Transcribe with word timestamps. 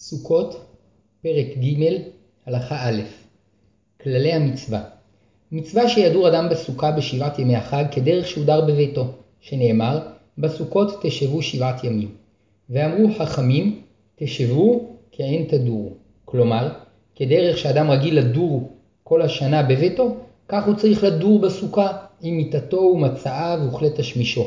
סוכות, 0.00 0.64
פרק 1.22 1.46
ג', 1.56 1.84
הלכה 2.46 2.88
א' 2.88 3.00
כללי 4.02 4.32
המצווה 4.32 4.80
מצווה 5.52 5.88
שידור 5.88 6.28
אדם 6.28 6.48
בסוכה 6.48 6.90
בשבעת 6.90 7.38
ימי 7.38 7.56
החג 7.56 7.84
כדרך 7.90 8.26
שהודר 8.26 8.60
בביתו, 8.60 9.06
שנאמר 9.40 9.98
בסוכות 10.38 11.02
תשבו 11.02 11.42
שבעת 11.42 11.84
ימים. 11.84 12.10
ואמרו 12.70 13.14
חכמים 13.18 13.82
תשבו 14.16 14.96
כאין 15.12 15.44
תדורו. 15.44 15.90
כלומר, 16.24 16.68
כדרך 17.16 17.58
שאדם 17.58 17.90
רגיל 17.90 18.18
לדור 18.18 18.72
כל 19.04 19.22
השנה 19.22 19.62
בביתו, 19.62 20.16
כך 20.48 20.66
הוא 20.66 20.74
צריך 20.74 21.04
לדור 21.04 21.38
בסוכה 21.38 21.92
עם 22.22 22.36
מיטתו 22.36 22.76
ומצעיו 22.76 23.58
וכלי 23.68 23.88
תשמישו. 23.96 24.46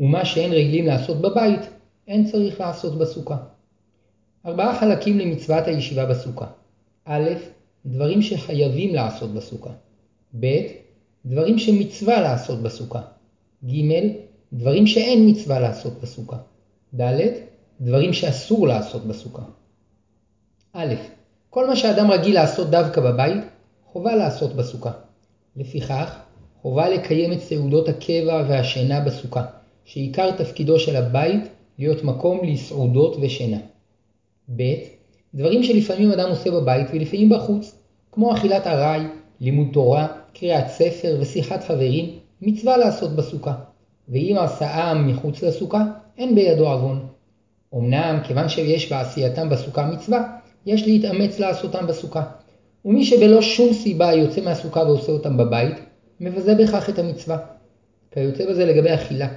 ומה 0.00 0.24
שאין 0.24 0.52
רגילים 0.52 0.86
לעשות 0.86 1.20
בבית, 1.20 1.60
אין 2.08 2.30
צריך 2.30 2.60
לעשות 2.60 2.98
בסוכה. 2.98 3.36
ארבעה 4.48 4.80
חלקים 4.80 5.18
למצוות 5.18 5.66
הישיבה 5.66 6.06
בסוכה. 6.06 6.46
א', 7.04 7.30
דברים 7.86 8.22
שחייבים 8.22 8.94
לעשות 8.94 9.34
בסוכה. 9.34 9.70
ב', 10.40 10.46
דברים 11.26 11.58
שמצווה 11.58 12.20
לעשות 12.20 12.62
בסוכה. 12.62 13.00
ג', 13.64 13.92
דברים 14.52 14.86
שאין 14.86 15.30
מצווה 15.30 15.58
לעשות 15.60 15.92
בסוכה. 16.02 16.36
ד', 17.00 17.20
דברים 17.80 18.12
שאסור 18.12 18.68
לעשות 18.68 19.06
בסוכה. 19.06 19.42
א', 20.72 20.94
כל 21.50 21.66
מה 21.66 21.76
שאדם 21.76 22.10
רגיל 22.10 22.34
לעשות 22.34 22.70
דווקא 22.70 23.00
בבית, 23.00 23.44
חובה 23.92 24.16
לעשות 24.16 24.56
בסוכה. 24.56 24.90
לפיכך, 25.56 26.18
חובה 26.62 26.88
לקיים 26.88 27.32
את 27.32 27.40
סעודות 27.40 27.88
הקבע 27.88 28.44
והשינה 28.48 29.00
בסוכה, 29.00 29.44
שעיקר 29.84 30.30
תפקידו 30.30 30.78
של 30.78 30.96
הבית 30.96 31.48
להיות 31.78 32.04
מקום 32.04 32.44
לסעודות 32.44 33.16
ושינה. 33.20 33.58
ב. 34.56 34.62
דברים 35.34 35.62
שלפעמים 35.62 36.10
אדם 36.10 36.28
עושה 36.28 36.50
בבית 36.50 36.86
ולפעמים 36.92 37.28
בחוץ, 37.28 37.74
כמו 38.12 38.32
אכילת 38.32 38.66
ארעי, 38.66 39.00
לימוד 39.40 39.68
תורה, 39.72 40.06
קריאת 40.34 40.68
ספר 40.68 41.16
ושיחת 41.20 41.64
חברים, 41.64 42.10
מצווה 42.42 42.76
לעשות 42.76 43.16
בסוכה. 43.16 43.54
ואם 44.08 44.36
עשאם 44.40 45.08
מחוץ 45.08 45.42
לסוכה, 45.42 45.84
אין 46.18 46.34
בידו 46.34 46.68
עוון. 46.68 47.06
אמנם, 47.74 48.20
כיוון 48.24 48.48
שיש 48.48 48.92
בעשייתם 48.92 49.48
בסוכה 49.48 49.86
מצווה, 49.86 50.36
יש 50.66 50.86
להתאמץ 50.86 51.38
לעשותם 51.38 51.86
בסוכה. 51.86 52.22
ומי 52.84 53.04
שבלא 53.04 53.42
שום 53.42 53.72
סיבה 53.72 54.12
יוצא 54.12 54.40
מהסוכה 54.40 54.80
ועושה 54.80 55.12
אותם 55.12 55.36
בבית, 55.36 55.74
מבזה 56.20 56.54
בכך 56.54 56.88
את 56.88 56.98
המצווה. 56.98 57.38
כיוצא 58.10 58.50
בזה 58.50 58.64
לגבי 58.64 58.94
אכילה. 58.94 59.28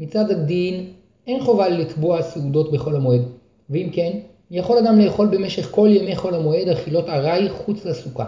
מצד 0.00 0.30
הדין, 0.30 0.92
אין 1.26 1.40
חובה 1.40 1.68
לקבוע 1.68 2.22
סעודות 2.22 2.72
בחול 2.72 2.96
המועד, 2.96 3.22
ואם 3.70 3.88
כן, 3.92 4.18
יכול 4.50 4.78
אדם 4.78 4.98
לאכול 4.98 5.26
במשך 5.26 5.68
כל 5.70 5.88
ימי 5.92 6.16
חול 6.16 6.34
המועד 6.34 6.68
אכילות 6.68 7.08
ארעי 7.08 7.48
חוץ 7.48 7.84
לסוכה. 7.84 8.24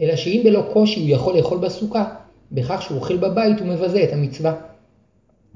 אלא 0.00 0.16
שאם 0.16 0.40
בלא 0.44 0.62
קושי 0.72 1.00
הוא 1.00 1.08
יכול 1.08 1.36
לאכול 1.36 1.58
בסוכה, 1.58 2.04
בכך 2.52 2.82
שהוא 2.82 2.98
אוכל 2.98 3.16
בבית 3.16 3.60
הוא 3.60 3.68
מבזה 3.68 4.04
את 4.04 4.12
המצווה. 4.12 4.54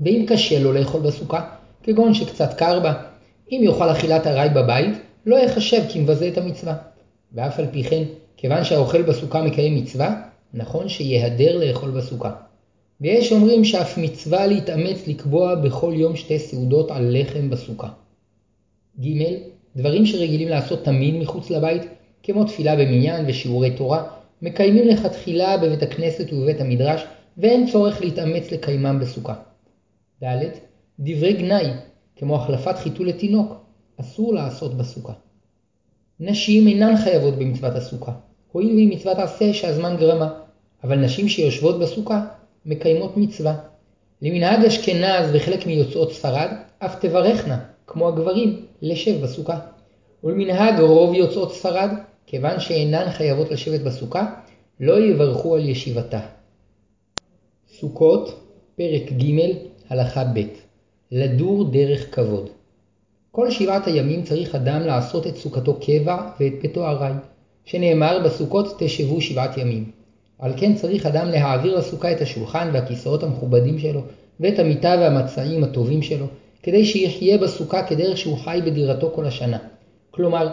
ואם 0.00 0.25
קשה 0.28 0.58
לו 0.58 0.72
לאכול 0.72 1.00
בסוכה, 1.00 1.48
כגון 1.82 2.14
שקצת 2.14 2.55
קר 2.55 2.80
בה, 2.80 2.92
אם 3.52 3.60
יאכל 3.64 3.91
אכילת 3.91 4.27
ארעי 4.27 4.48
בבית, 4.48 4.94
לא 5.27 5.36
יחשב 5.36 5.82
כי 5.88 6.00
מבזה 6.00 6.28
את 6.28 6.38
המצווה. 6.38 6.75
ואף 7.32 7.58
על 7.58 7.66
פי 7.72 7.84
כן, 7.84 8.02
כיוון 8.36 8.64
שהאוכל 8.64 9.02
בסוכה 9.02 9.42
מקיים 9.42 9.75
מצווה, 9.75 10.22
נכון 10.55 10.88
שיהדר 10.88 11.58
לאכול 11.58 11.91
בסוכה. 11.91 12.30
ויש 13.00 13.32
אומרים 13.32 13.64
שאף 13.64 13.98
מצווה 13.98 14.47
להתאמץ 14.47 15.06
לקבוע 15.06 15.55
בכל 15.55 15.92
יום 15.97 16.16
שתי 16.16 16.38
סעודות 16.38 16.91
על 16.91 17.16
לחם 17.20 17.50
בסוכה. 17.50 17.88
ג. 19.00 19.25
דברים 19.77 20.06
שרגילים 20.06 20.48
לעשות 20.48 20.84
תמיד 20.84 21.14
מחוץ 21.14 21.50
לבית, 21.50 21.83
כמו 22.23 22.45
תפילה 22.45 22.77
במניין 22.77 23.25
ושיעורי 23.28 23.70
תורה, 23.70 24.05
מקיימים 24.42 24.89
לכתחילה 24.89 25.56
בבית 25.56 25.83
הכנסת 25.83 26.33
ובבית 26.33 26.61
המדרש, 26.61 27.05
ואין 27.39 27.66
צורך 27.72 28.00
להתאמץ 28.00 28.50
לקיימם 28.53 28.99
בסוכה. 29.00 29.34
ד. 30.25 30.49
דברי 30.99 31.33
גנאי, 31.33 31.66
כמו 32.16 32.37
החלפת 32.37 32.77
חיתול 32.77 33.09
לתינוק, 33.09 33.53
אסור 34.00 34.34
לעשות 34.34 34.75
בסוכה. 34.75 35.12
נשים 36.21 36.66
אינן 36.66 36.97
חייבות 36.97 37.34
במצוות 37.34 37.75
הסוכה, 37.75 38.12
הואיל 38.53 38.75
והיא 38.75 38.97
מצוות 38.97 39.19
עשה 39.19 39.54
שהזמן 39.54 39.97
גרמה, 39.97 40.41
אבל 40.84 40.97
נשים 40.97 41.28
שיושבות 41.28 41.78
בסוכה 41.78 42.27
מקיימות 42.66 43.16
מצווה. 43.16 43.56
למנהג 44.22 44.65
אשכנז 44.65 45.31
וחלק 45.33 45.66
מיוצאות 45.66 46.12
ספרד, 46.12 46.49
אף 46.78 46.94
תברכנה, 47.00 47.65
כמו 47.87 48.09
הגברים, 48.09 48.67
לשב 48.83 49.22
בסוכה. 49.22 49.59
ולמנהג 50.25 50.81
רוב 50.81 51.15
יוצאות 51.15 51.55
ספרד, 51.55 51.91
כיוון 52.27 52.61
שאינן 52.61 53.11
חייבות 53.11 53.50
לשבת 53.50 53.81
בסוכה, 53.81 54.34
לא 54.81 55.00
יברכו 55.00 55.56
על 55.56 55.69
ישיבתה. 55.69 56.21
סוכות, 57.78 58.41
פרק 58.77 59.12
ג', 59.12 59.41
הלכה 59.89 60.25
ב' 60.25 60.41
לדור 61.11 61.71
דרך 61.71 62.15
כבוד. 62.15 62.50
כל 63.31 63.50
שבעת 63.50 63.87
הימים 63.87 64.22
צריך 64.22 64.55
אדם 64.55 64.81
לעשות 64.81 65.27
את 65.27 65.37
סוכתו 65.37 65.75
קבע 65.81 66.31
ואת 66.41 66.53
ביתו 66.62 66.87
ארעי, 66.87 67.12
שנאמר 67.65 68.22
בסוכות 68.25 68.75
תשבו 68.78 69.21
שבעת 69.21 69.59
ימים. 69.59 69.91
על 70.39 70.53
כן 70.56 70.75
צריך 70.75 71.06
אדם 71.06 71.28
להעביר 71.28 71.78
לסוכה 71.78 72.12
את 72.12 72.21
השולחן 72.21 72.71
והכיסאות 72.72 73.22
המכובדים 73.22 73.78
שלו, 73.78 74.01
ואת 74.41 74.59
המיטה 74.59 74.97
והמצעים 75.01 75.65
הטובים 75.65 76.03
שלו, 76.03 76.27
כדי 76.64 76.84
שיחיה 76.84 77.38
בסוכה 77.38 77.82
כדרך 77.82 78.19
שהוא 78.19 78.38
חי 78.38 78.60
בדירתו 78.66 79.10
כל 79.14 79.26
השנה. 79.26 79.58
כלומר, 80.10 80.48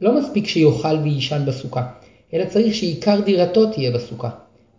לא 0.00 0.18
מספיק 0.18 0.46
שיאכל 0.46 0.96
ויישן 1.02 1.42
בסוכה, 1.46 1.86
אלא 2.34 2.44
צריך 2.44 2.74
שעיקר 2.74 3.20
דירתו 3.20 3.72
תהיה 3.72 3.90
בסוכה, 3.90 4.30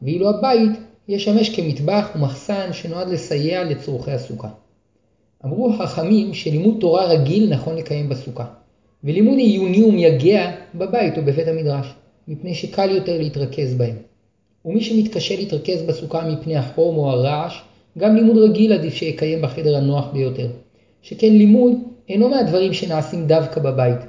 ואילו 0.01 0.29
הבית 0.29 0.71
ישמש 1.07 1.49
כמטבח 1.49 2.09
ומחסן 2.15 2.73
שנועד 2.73 3.09
לסייע 3.09 3.63
לצורכי 3.63 4.11
הסוכה. 4.11 4.47
אמרו 5.45 5.73
חכמים 5.73 6.33
שלימוד 6.33 6.77
תורה 6.79 7.05
רגיל 7.05 7.49
נכון 7.49 7.75
לקיים 7.75 8.09
בסוכה, 8.09 8.45
ולימוד 9.03 9.37
עיוני 9.37 9.83
ומייגע 9.83 10.51
בבית 10.75 11.17
או 11.17 11.21
בבית 11.21 11.47
המדרש, 11.47 11.93
מפני 12.27 12.55
שקל 12.55 12.89
יותר 12.89 13.17
להתרכז 13.17 13.73
בהם. 13.73 13.95
ומי 14.65 14.81
שמתקשה 14.81 15.35
להתרכז 15.35 15.81
בסוכה 15.81 16.29
מפני 16.29 16.55
החום 16.55 16.97
או 16.97 17.09
הרעש, 17.09 17.61
גם 17.97 18.15
לימוד 18.15 18.37
רגיל 18.37 18.73
עדיף 18.73 18.93
שיקיים 18.93 19.41
בחדר 19.41 19.77
הנוח 19.77 20.05
ביותר. 20.13 20.47
שכן 21.07 21.33
לימוד 21.33 21.73
אינו 22.09 22.29
מהדברים 22.29 22.73
שנעשים 22.73 23.27
דווקא 23.27 23.61
בבית, 23.61 23.99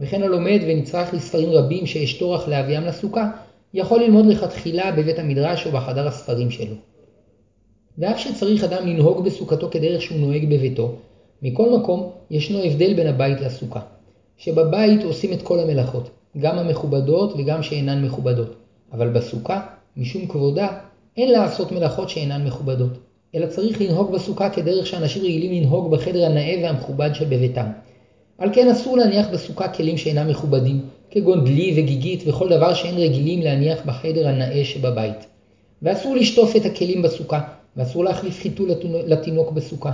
וכן 0.00 0.22
הלומד 0.22 0.60
ונצרך 0.66 1.14
לספרים 1.14 1.50
רבים 1.50 1.86
שיש 1.86 2.14
טורח 2.14 2.48
להביאם 2.48 2.84
לסוכה, 2.84 3.30
יכול 3.74 4.00
ללמוד 4.02 4.26
לכתחילה 4.26 4.92
בבית 4.92 5.18
המדרש 5.18 5.66
או 5.66 5.72
בחדר 5.72 6.06
הספרים 6.08 6.50
שלו. 6.50 6.74
ואף 7.98 8.18
שצריך 8.18 8.64
אדם 8.64 8.86
לנהוג 8.86 9.24
בסוכתו 9.24 9.70
כדרך 9.70 10.02
שהוא 10.02 10.18
נוהג 10.18 10.54
בביתו, 10.54 10.94
מכל 11.42 11.78
מקום 11.78 12.10
ישנו 12.30 12.64
הבדל 12.64 12.94
בין 12.94 13.06
הבית 13.06 13.40
לסוכה. 13.40 13.80
שבבית 14.36 15.04
עושים 15.04 15.32
את 15.32 15.42
כל 15.42 15.60
המלאכות, 15.60 16.10
גם 16.38 16.58
המכובדות 16.58 17.32
וגם 17.38 17.62
שאינן 17.62 18.04
מכובדות, 18.04 18.54
אבל 18.92 19.08
בסוכה, 19.08 19.60
משום 19.96 20.28
כבודה, 20.28 20.68
אין 21.16 21.32
לעשות 21.32 21.72
מלאכות 21.72 22.08
שאינן 22.08 22.46
מכובדות. 22.46 23.05
אלא 23.36 23.46
צריך 23.46 23.80
לנהוג 23.80 24.12
בסוכה 24.12 24.50
כדרך 24.50 24.86
שאנשים 24.86 25.22
רגילים 25.22 25.62
לנהוג 25.62 25.90
בחדר 25.90 26.24
הנאה 26.24 26.60
והמכובד 26.62 27.10
שבביתם. 27.14 27.66
על 28.38 28.50
כן 28.52 28.68
אסור 28.68 28.96
להניח 28.96 29.26
בסוכה 29.32 29.68
כלים 29.68 29.98
שאינם 29.98 30.28
מכובדים, 30.28 30.80
כגון 31.10 31.44
דלי 31.44 31.74
וגיגית 31.76 32.22
וכל 32.26 32.48
דבר 32.48 32.74
שאין 32.74 32.94
רגילים 32.94 33.40
להניח 33.40 33.82
בחדר 33.86 34.28
הנאה 34.28 34.64
שבבית. 34.64 35.26
ואסור 35.82 36.16
לשטוף 36.16 36.56
את 36.56 36.64
הכלים 36.64 37.02
בסוכה, 37.02 37.40
ואסור 37.76 38.04
להחליף 38.04 38.42
חיתול 38.42 38.70
לתינוק 39.06 39.50
בסוכה. 39.50 39.92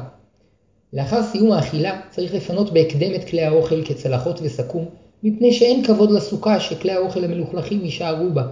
לאחר 0.93 1.23
סיום 1.23 1.53
האכילה 1.53 2.01
צריך 2.11 2.35
לפנות 2.35 2.73
בהקדם 2.73 3.15
את 3.15 3.25
כלי 3.25 3.43
האוכל 3.43 3.85
כצלחות 3.85 4.41
וסכו"ם, 4.43 4.85
מפני 5.23 5.53
שאין 5.53 5.85
כבוד 5.85 6.11
לסוכה 6.11 6.61
שכלי 6.61 6.93
האוכל 6.93 7.25
המלוכלכים 7.25 7.85
יישארו 7.85 8.31
בה. 8.31 8.43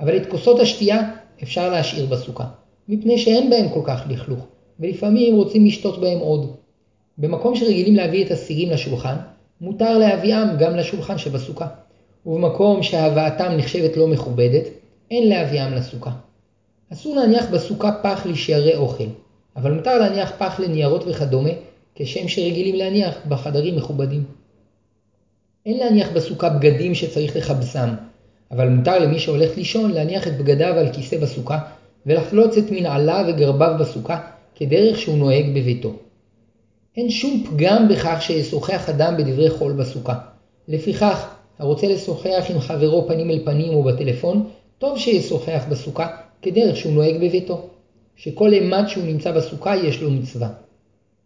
אבל 0.00 0.16
את 0.16 0.26
כוסות 0.26 0.60
השתייה 0.60 1.10
אפשר 1.42 1.70
להשאיר 1.70 2.06
בסוכה. 2.06 2.59
מפני 2.90 3.18
שאין 3.18 3.50
בהם 3.50 3.68
כל 3.68 3.80
כך 3.84 4.02
לכלוך, 4.08 4.46
ולפעמים 4.80 5.36
רוצים 5.36 5.66
לשתות 5.66 6.00
בהם 6.00 6.18
עוד. 6.18 6.56
במקום 7.18 7.56
שרגילים 7.56 7.94
להביא 7.94 8.24
את 8.26 8.30
הסירים 8.30 8.70
לשולחן, 8.70 9.16
מותר 9.60 9.98
להביאם 9.98 10.56
גם 10.58 10.76
לשולחן 10.76 11.18
שבסוכה. 11.18 11.66
ובמקום 12.26 12.82
שהבאתם 12.82 13.52
נחשבת 13.56 13.96
לא 13.96 14.06
מכובדת, 14.06 14.64
אין 15.10 15.28
להביאם 15.28 15.72
לסוכה. 15.74 16.10
אסור 16.92 17.16
להניח 17.16 17.50
בסוכה 17.50 17.92
פח 18.02 18.26
לשיירי 18.26 18.76
אוכל, 18.76 19.08
אבל 19.56 19.72
מותר 19.72 19.98
להניח 19.98 20.32
פח 20.38 20.60
לניירות 20.60 21.04
וכדומה, 21.06 21.50
כשם 21.94 22.28
שרגילים 22.28 22.74
להניח 22.74 23.18
בחדרים 23.28 23.76
מכובדים. 23.76 24.24
אין 25.66 25.78
להניח 25.78 26.08
בסוכה 26.14 26.48
בגדים 26.48 26.94
שצריך 26.94 27.36
לכבסם, 27.36 27.94
אבל 28.50 28.68
מותר 28.68 28.98
למי 28.98 29.18
שהולך 29.18 29.56
לישון 29.56 29.90
להניח 29.90 30.26
את 30.26 30.38
בגדיו 30.38 30.74
על 30.74 30.92
כיסא 30.92 31.18
בסוכה, 31.18 31.58
ולחלוץ 32.06 32.56
את 32.56 32.70
מנעליו 32.70 33.24
וגרביו 33.28 33.76
בסוכה, 33.80 34.20
כדרך 34.54 34.98
שהוא 34.98 35.16
נוהג 35.16 35.50
בביתו. 35.50 35.92
אין 36.96 37.10
שום 37.10 37.44
פגם 37.46 37.88
בכך 37.88 38.16
שישוחח 38.20 38.88
אדם 38.88 39.16
בדברי 39.16 39.50
חול 39.50 39.72
בסוכה, 39.72 40.14
לפיכך, 40.68 41.34
הרוצה 41.58 41.88
לשוחח 41.88 42.44
עם 42.50 42.60
חברו 42.60 43.08
פנים 43.08 43.30
אל 43.30 43.42
פנים 43.44 43.74
או 43.74 43.82
בטלפון, 43.82 44.48
טוב 44.78 44.98
שישוחח 44.98 45.64
בסוכה 45.68 46.06
כדרך 46.42 46.76
שהוא 46.76 46.92
נוהג 46.92 47.16
בביתו. 47.16 47.68
שכל 48.16 48.52
אימת 48.52 48.88
שהוא 48.88 49.04
נמצא 49.04 49.32
בסוכה 49.32 49.76
יש 49.76 50.02
לו 50.02 50.10
מצווה. 50.10 50.48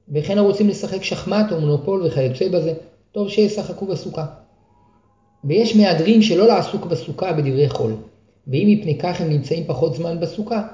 וכן 0.08 0.38
הרוצים 0.38 0.68
לשחק 0.68 1.02
שחמט 1.02 1.52
או 1.52 1.60
מונופול 1.60 2.06
וכיוצא 2.06 2.48
בזה, 2.48 2.74
טוב 3.12 3.28
שישחקו 3.28 3.86
בסוכה. 3.86 4.26
ויש 5.44 5.76
מהדרים 5.76 6.22
שלא 6.22 6.46
לעסוק 6.46 6.86
בסוכה 6.86 7.32
בדברי 7.32 7.68
חול, 7.68 7.96
ואם 8.48 8.76
מפני 8.78 8.98
כך 8.98 9.20
הם 9.20 9.28
נמצאים 9.28 9.64
פחות 9.66 9.94
זמן 9.94 10.20
בסוכה, 10.20 10.66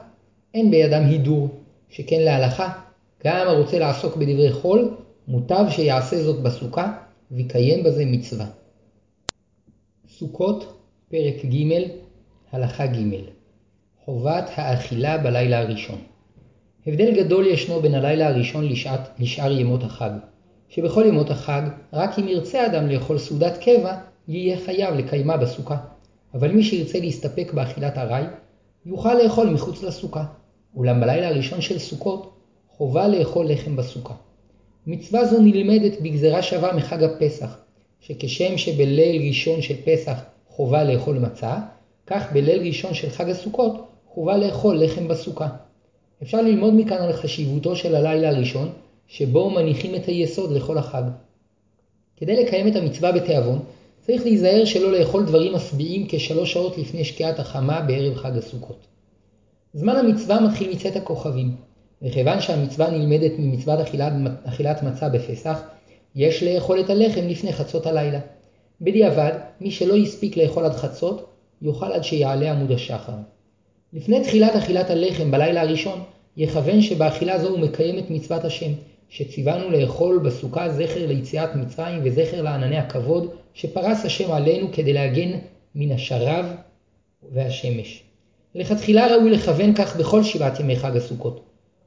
אין 0.54 0.70
בידם 0.70 1.02
הידור, 1.06 1.48
שכן 1.88 2.20
להלכה, 2.20 2.72
גם 3.24 3.48
הרוצה 3.48 3.78
לעסוק 3.78 4.16
בדברי 4.16 4.52
חול, 4.52 4.96
מוטב 5.28 5.64
שיעשה 5.70 6.22
זאת 6.22 6.42
בסוכה, 6.42 6.92
ויקיים 7.30 7.84
בזה 7.84 8.04
מצווה. 8.06 8.46
סוכות, 10.08 10.80
פרק 11.08 11.44
ג', 11.44 11.82
הלכה 12.52 12.86
ג' 12.86 13.16
חובת 14.04 14.50
האכילה 14.54 15.18
בלילה 15.18 15.58
הראשון. 15.58 15.98
הבדל 16.86 17.14
גדול 17.14 17.46
ישנו 17.46 17.80
בין 17.80 17.94
הלילה 17.94 18.28
הראשון 18.28 18.68
לשעת, 18.68 19.08
לשאר 19.18 19.52
ימות 19.52 19.82
החג, 19.82 20.10
שבכל 20.68 21.04
ימות 21.06 21.30
החג, 21.30 21.62
רק 21.92 22.18
אם 22.18 22.28
ירצה 22.28 22.66
אדם 22.66 22.88
לאכול 22.88 23.18
סעודת 23.18 23.58
קבע, 23.64 23.96
יהיה 24.28 24.56
חייב 24.64 24.94
לקיימה 24.94 25.36
בסוכה. 25.36 25.76
אבל 26.34 26.52
מי 26.52 26.62
שירצה 26.62 27.00
להסתפק 27.00 27.52
באכילת 27.54 27.98
ארעי, 27.98 28.24
יוכל 28.86 29.14
לאכול 29.14 29.50
מחוץ 29.50 29.82
לסוכה. 29.82 30.24
אולם 30.76 31.00
בלילה 31.00 31.28
הראשון 31.28 31.60
של 31.60 31.78
סוכות, 31.78 32.32
חובה 32.68 33.08
לאכול 33.08 33.46
לחם 33.50 33.76
בסוכה. 33.76 34.14
מצווה 34.86 35.26
זו 35.26 35.40
נלמדת 35.40 36.00
בגזרה 36.00 36.42
שווה 36.42 36.76
מחג 36.76 37.02
הפסח, 37.02 37.58
שכשם 38.00 38.58
שבליל 38.58 39.22
ראשון 39.28 39.62
של 39.62 39.74
פסח 39.84 40.22
חובה 40.48 40.84
לאכול 40.84 41.18
מצה, 41.18 41.58
כך 42.06 42.32
בליל 42.32 42.60
ראשון 42.66 42.94
של 42.94 43.10
חג 43.10 43.30
הסוכות 43.30 43.86
חובה 44.06 44.36
לאכול 44.36 44.84
לחם 44.84 45.08
בסוכה. 45.08 45.48
אפשר 46.22 46.42
ללמוד 46.42 46.74
מכאן 46.74 46.96
על 46.96 47.12
חשיבותו 47.12 47.76
של 47.76 47.94
הלילה 47.94 48.28
הראשון, 48.28 48.68
שבו 49.08 49.50
מניחים 49.50 49.94
את 49.94 50.06
היסוד 50.06 50.52
לכל 50.52 50.78
החג. 50.78 51.02
כדי 52.16 52.44
לקיים 52.44 52.68
את 52.68 52.76
המצווה 52.76 53.12
בתיאבון, 53.12 53.58
צריך 54.00 54.22
להיזהר 54.22 54.64
שלא 54.64 54.92
לאכול 54.92 55.24
דברים 55.26 55.52
משביעים 55.52 56.06
כשלוש 56.08 56.52
שעות 56.52 56.78
לפני 56.78 57.04
שקיעת 57.04 57.38
החמה 57.38 57.80
בערב 57.80 58.14
חג 58.14 58.36
הסוכות. 58.38 58.86
זמן 59.74 59.96
המצווה 59.96 60.40
מתחיל 60.40 60.72
מצאת 60.72 60.96
הכוכבים, 60.96 61.56
וכיוון 62.02 62.40
שהמצווה 62.40 62.90
נלמדת 62.90 63.32
ממצוות 63.38 63.80
אכילת, 63.80 64.12
אכילת 64.44 64.82
מצה 64.82 65.08
בפסח, 65.08 65.60
יש 66.14 66.42
לאכול 66.42 66.80
את 66.80 66.90
הלחם 66.90 67.28
לפני 67.28 67.52
חצות 67.52 67.86
הלילה. 67.86 68.20
בדיעבד, 68.80 69.32
מי 69.60 69.70
שלא 69.70 69.96
הספיק 69.96 70.36
לאכול 70.36 70.64
עד 70.64 70.72
חצות, 70.72 71.26
יאכל 71.62 71.92
עד 71.92 72.04
שיעלה 72.04 72.52
עמוד 72.52 72.72
השחר. 72.72 73.12
לפני 73.92 74.24
תחילת 74.24 74.56
אכילת 74.56 74.90
הלחם 74.90 75.30
בלילה 75.30 75.60
הראשון, 75.60 76.00
יכוון 76.36 76.82
שבאכילה 76.82 77.38
זו 77.38 77.48
הוא 77.48 77.58
מקיים 77.58 77.98
את 77.98 78.10
מצוות 78.10 78.44
השם, 78.44 78.70
שציוונו 79.10 79.70
לאכול 79.70 80.18
בסוכה 80.18 80.68
זכר 80.68 81.06
ליציאת 81.06 81.56
מצרים 81.56 82.00
וזכר 82.04 82.42
לענני 82.42 82.78
הכבוד, 82.78 83.30
שפרס 83.54 84.04
השם 84.04 84.32
עלינו 84.32 84.68
כדי 84.72 84.92
להגן 84.92 85.30
מן 85.74 85.92
השרב 85.92 86.46
והשמש. 87.32 88.02
לכתחילה 88.54 89.06
ראוי 89.06 89.30
לכוון 89.30 89.74
כך 89.74 89.96
בכל 89.96 90.22
שבעת 90.22 90.60
ימי 90.60 90.76
חג 90.76 90.96
הסוכות. 90.96 91.40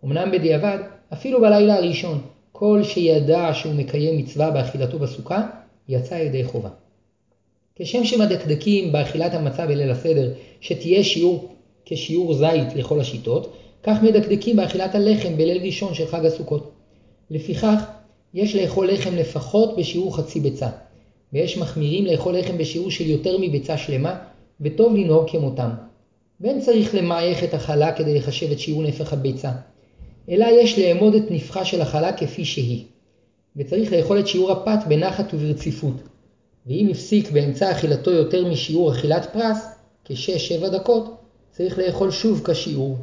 אמנם 0.06 0.32
בדיעבד, 0.32 0.78
אפילו 1.14 1.42
בלילה 1.42 1.76
הראשון, 1.76 2.22
כל 2.52 2.82
שידע 2.84 3.50
שהוא 3.54 3.74
מקיים 3.74 4.18
מצווה 4.18 4.52
באכילתו 4.52 5.00
בסוכה, 5.00 5.48
יצא 5.90 6.16
ידי 6.16 6.44
חובה. 6.44 6.70
כשם 7.76 8.06
שמדקדקים 8.06 8.92
באכילת 8.92 9.34
המצה 9.34 9.68
בליל 9.68 9.92
הסדר, 9.92 10.34
שתהיה 10.62 11.04
שיעור 11.04 11.56
כשיעור 11.86 12.34
זית 12.34 12.76
לכל 12.76 13.00
השיטות, 13.00 13.54
כך 13.84 14.04
מדקדקים 14.04 14.56
באכילת 14.56 14.96
הלחם 14.96 15.38
בליל 15.38 15.64
ראשון 15.64 15.94
של 15.94 16.08
חג 16.08 16.26
הסוכות. 16.26 16.73
לפיכך, 17.30 17.84
יש 18.34 18.56
לאכול 18.56 18.92
לחם 18.92 19.16
לפחות 19.16 19.78
בשיעור 19.78 20.18
חצי 20.18 20.40
ביצה, 20.40 20.70
ויש 21.34 21.58
מחמירים 21.58 22.06
לאכול 22.06 22.38
לחם 22.38 22.58
בשיעור 22.58 22.92
של 22.92 23.10
יותר 23.10 23.38
מביצה 23.38 23.78
שלמה, 23.78 24.20
וטוב 24.62 24.96
לנהוג 24.96 25.30
כמותם. 25.30 25.70
ואין 26.42 26.62
צריך 26.62 26.96
למעייך 26.96 27.44
את 27.44 27.54
החלה 27.54 27.92
כדי 27.92 28.16
לחשב 28.16 28.52
את 28.52 28.60
שיעור 28.60 28.84
נפח 28.84 29.14
הביצה, 29.14 29.52
אלא 30.30 30.46
יש 30.62 30.80
לאמוד 30.80 31.16
את 31.16 31.32
נפחה 31.32 31.66
של 31.66 31.82
החלה 31.82 32.14
כפי 32.14 32.46
שהיא. 32.46 32.84
וצריך 33.56 33.94
לאכול 33.94 34.20
את 34.20 34.28
שיעור 34.28 34.52
הפת 34.52 34.80
בנחת 34.88 35.34
וברציפות. 35.34 35.96
ואם 36.68 36.88
הפסיק 36.92 37.32
באמצע 37.32 37.72
אכילתו 37.72 38.12
יותר 38.12 38.46
משיעור 38.46 38.92
אכילת 38.92 39.34
פרס, 39.34 39.68
כשש-שבע 40.06 40.70
דקות, 40.70 41.18
צריך 41.52 41.80
לאכול 41.80 42.12
שוב 42.12 42.42
כשיעור. 42.46 42.98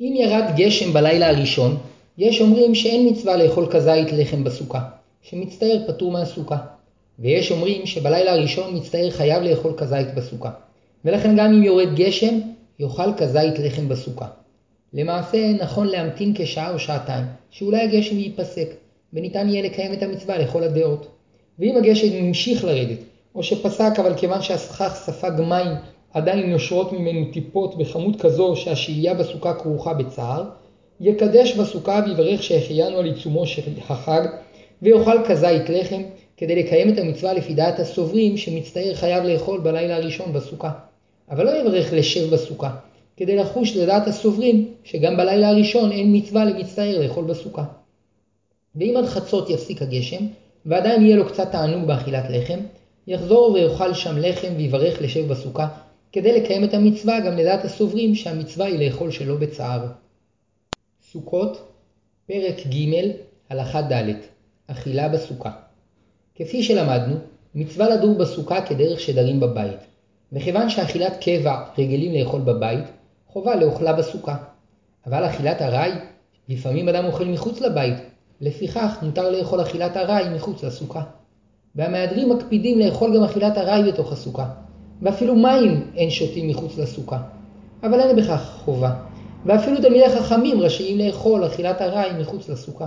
אם 0.00 0.14
ירד 0.16 0.44
גשם 0.56 0.92
בלילה 0.92 1.28
הראשון, 1.28 1.76
יש 2.20 2.40
אומרים 2.40 2.74
שאין 2.74 3.08
מצווה 3.08 3.36
לאכול 3.36 3.66
כזית 3.70 4.12
לחם 4.12 4.44
בסוכה, 4.44 4.80
שמצטער 5.22 5.78
פטור 5.86 6.12
מהסוכה. 6.12 6.56
ויש 7.18 7.50
אומרים 7.52 7.86
שבלילה 7.86 8.32
הראשון 8.32 8.76
מצטער 8.76 9.10
חייב 9.10 9.42
לאכול 9.42 9.72
כזית 9.76 10.14
בסוכה. 10.14 10.50
ולכן 11.04 11.36
גם 11.36 11.52
אם 11.52 11.62
יורד 11.62 11.94
גשם, 11.94 12.40
יאכל 12.78 13.12
כזית 13.16 13.58
לחם 13.58 13.88
בסוכה. 13.88 14.26
למעשה 14.92 15.52
נכון 15.60 15.86
להמתין 15.86 16.32
כשעה 16.34 16.72
או 16.72 16.78
שעתיים, 16.78 17.24
שאולי 17.50 17.80
הגשם 17.80 18.18
ייפסק, 18.18 18.68
וניתן 19.12 19.48
יהיה 19.48 19.62
לקיים 19.62 19.92
את 19.92 20.02
המצווה 20.02 20.38
לכל 20.38 20.62
הדעות. 20.62 21.08
ואם 21.58 21.76
הגשם 21.76 22.12
המשיך 22.12 22.64
לרדת, 22.64 22.98
או 23.34 23.42
שפסק 23.42 23.92
אבל 23.98 24.14
כיוון 24.16 24.42
שהסכך 24.42 24.94
ספג 24.94 25.32
מים 25.38 25.72
עדיין 26.12 26.50
נושרות 26.50 26.92
ממנו 26.92 27.24
טיפות 27.32 27.78
בכמות 27.78 28.20
כזו 28.20 28.56
שהשהייה 28.56 29.14
בסוכה 29.14 29.54
כרוכה 29.54 29.94
בצער, 29.94 30.44
יקדש 31.00 31.52
בסוכה 31.52 32.00
ויברך 32.06 32.42
שהחיינו 32.42 32.98
על 32.98 33.04
עיצומו 33.04 33.46
של 33.46 33.62
החג, 33.88 34.26
ויאכל 34.82 35.24
כזית 35.28 35.68
לחם, 35.68 36.02
כדי 36.36 36.62
לקיים 36.62 36.88
את 36.88 36.98
המצווה 36.98 37.32
לפי 37.32 37.54
דעת 37.54 37.78
הסוברים 37.78 38.36
שמצטער 38.36 38.94
חייב 38.94 39.24
לאכול 39.24 39.60
בלילה 39.60 39.96
הראשון 39.96 40.32
בסוכה. 40.32 40.70
אבל 41.30 41.44
לא 41.44 41.50
יברך 41.60 41.92
לשב 41.92 42.34
בסוכה, 42.34 42.70
כדי 43.16 43.36
לחוש 43.36 43.76
לדעת 43.76 44.06
הסוברים 44.06 44.68
שגם 44.84 45.16
בלילה 45.16 45.48
הראשון 45.48 45.92
אין 45.92 46.16
מצווה 46.16 46.44
למצטער 46.44 46.98
לאכול 47.00 47.24
בסוכה. 47.24 47.64
ואם 48.76 48.94
עד 48.96 49.04
חצות 49.06 49.50
יפסיק 49.50 49.82
הגשם, 49.82 50.26
ועדיין 50.66 51.04
יהיה 51.04 51.16
לו 51.16 51.28
קצת 51.28 51.52
תענוג 51.52 51.86
באכילת 51.86 52.24
לחם, 52.30 52.58
יחזור 53.06 53.52
ויאכל 53.52 53.94
שם 53.94 54.18
לחם 54.18 54.52
ויברך 54.56 55.02
לשב 55.02 55.28
בסוכה, 55.28 55.68
כדי 56.12 56.40
לקיים 56.40 56.64
את 56.64 56.74
המצווה 56.74 57.20
גם 57.20 57.36
לדעת 57.36 57.64
הסוברים 57.64 58.14
שהמצווה 58.14 58.66
היא 58.66 58.86
לאכול 58.86 59.10
שלא 59.10 59.34
בצער. 59.34 59.86
סוכות, 61.12 61.68
פרק 62.26 62.66
ג', 62.66 63.10
הלכה 63.50 63.82
ד', 63.82 64.12
אכילה 64.66 65.08
בסוכה. 65.08 65.50
כפי 66.34 66.62
שלמדנו, 66.62 67.16
מצווה 67.54 67.88
לדור 67.88 68.18
בסוכה 68.18 68.60
כדרך 68.66 69.00
שדרים 69.00 69.40
בבית, 69.40 69.78
וכיוון 70.32 70.70
שאכילת 70.70 71.16
קבע 71.24 71.64
רגילים 71.78 72.14
לאכול 72.14 72.40
בבית, 72.40 72.84
חובה 73.26 73.56
לאוכלה 73.56 73.92
בסוכה. 73.92 74.36
אבל 75.06 75.26
אכילת 75.26 75.62
ארעי, 75.62 75.92
לפעמים 76.48 76.88
אדם 76.88 77.04
אוכל 77.04 77.24
מחוץ 77.24 77.60
לבית, 77.60 77.96
לפיכך 78.40 78.98
מותר 79.02 79.30
לאכול 79.30 79.62
אכילת 79.62 79.96
ארעי 79.96 80.28
מחוץ 80.28 80.64
לסוכה. 80.64 81.02
והמהדרים 81.74 82.28
מקפידים 82.28 82.78
לאכול 82.78 83.16
גם 83.16 83.24
אכילת 83.24 83.58
ארעי 83.58 83.92
בתוך 83.92 84.12
הסוכה, 84.12 84.50
ואפילו 85.02 85.34
מים 85.36 85.90
אין 85.96 86.10
שותים 86.10 86.48
מחוץ 86.48 86.78
לסוכה. 86.78 87.18
אבל 87.82 88.00
אין 88.00 88.16
בכך 88.16 88.60
חובה, 88.64 89.09
ואפילו 89.46 89.80
תלמידי 89.80 90.08
חכמים 90.08 90.60
רשאים 90.60 90.98
לאכול 90.98 91.46
אכילת 91.46 91.82
ארעי 91.82 92.10
מחוץ 92.20 92.48
לסוכה. 92.48 92.86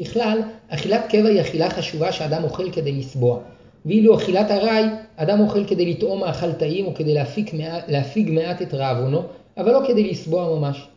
ככלל, 0.00 0.40
אכילת 0.68 1.04
קבע 1.08 1.28
היא 1.28 1.40
אכילה 1.40 1.70
חשובה 1.70 2.12
שאדם 2.12 2.44
אוכל 2.44 2.70
כדי 2.70 2.92
לסבוע, 2.92 3.38
ואילו 3.86 4.16
אכילת 4.16 4.50
ארעי, 4.50 4.84
אדם 5.16 5.40
אוכל 5.40 5.64
כדי 5.64 5.90
לטעום 5.90 6.20
מאכל 6.20 6.52
טעים 6.52 6.86
או 6.86 6.94
כדי 6.94 7.14
להפיג 7.14 7.50
מעט, 7.52 7.84
להפיג 7.88 8.30
מעט 8.30 8.62
את 8.62 8.74
רעבונו, 8.74 9.22
אבל 9.56 9.72
לא 9.72 9.80
כדי 9.88 10.10
לסבוע 10.10 10.58
ממש. 10.58 10.88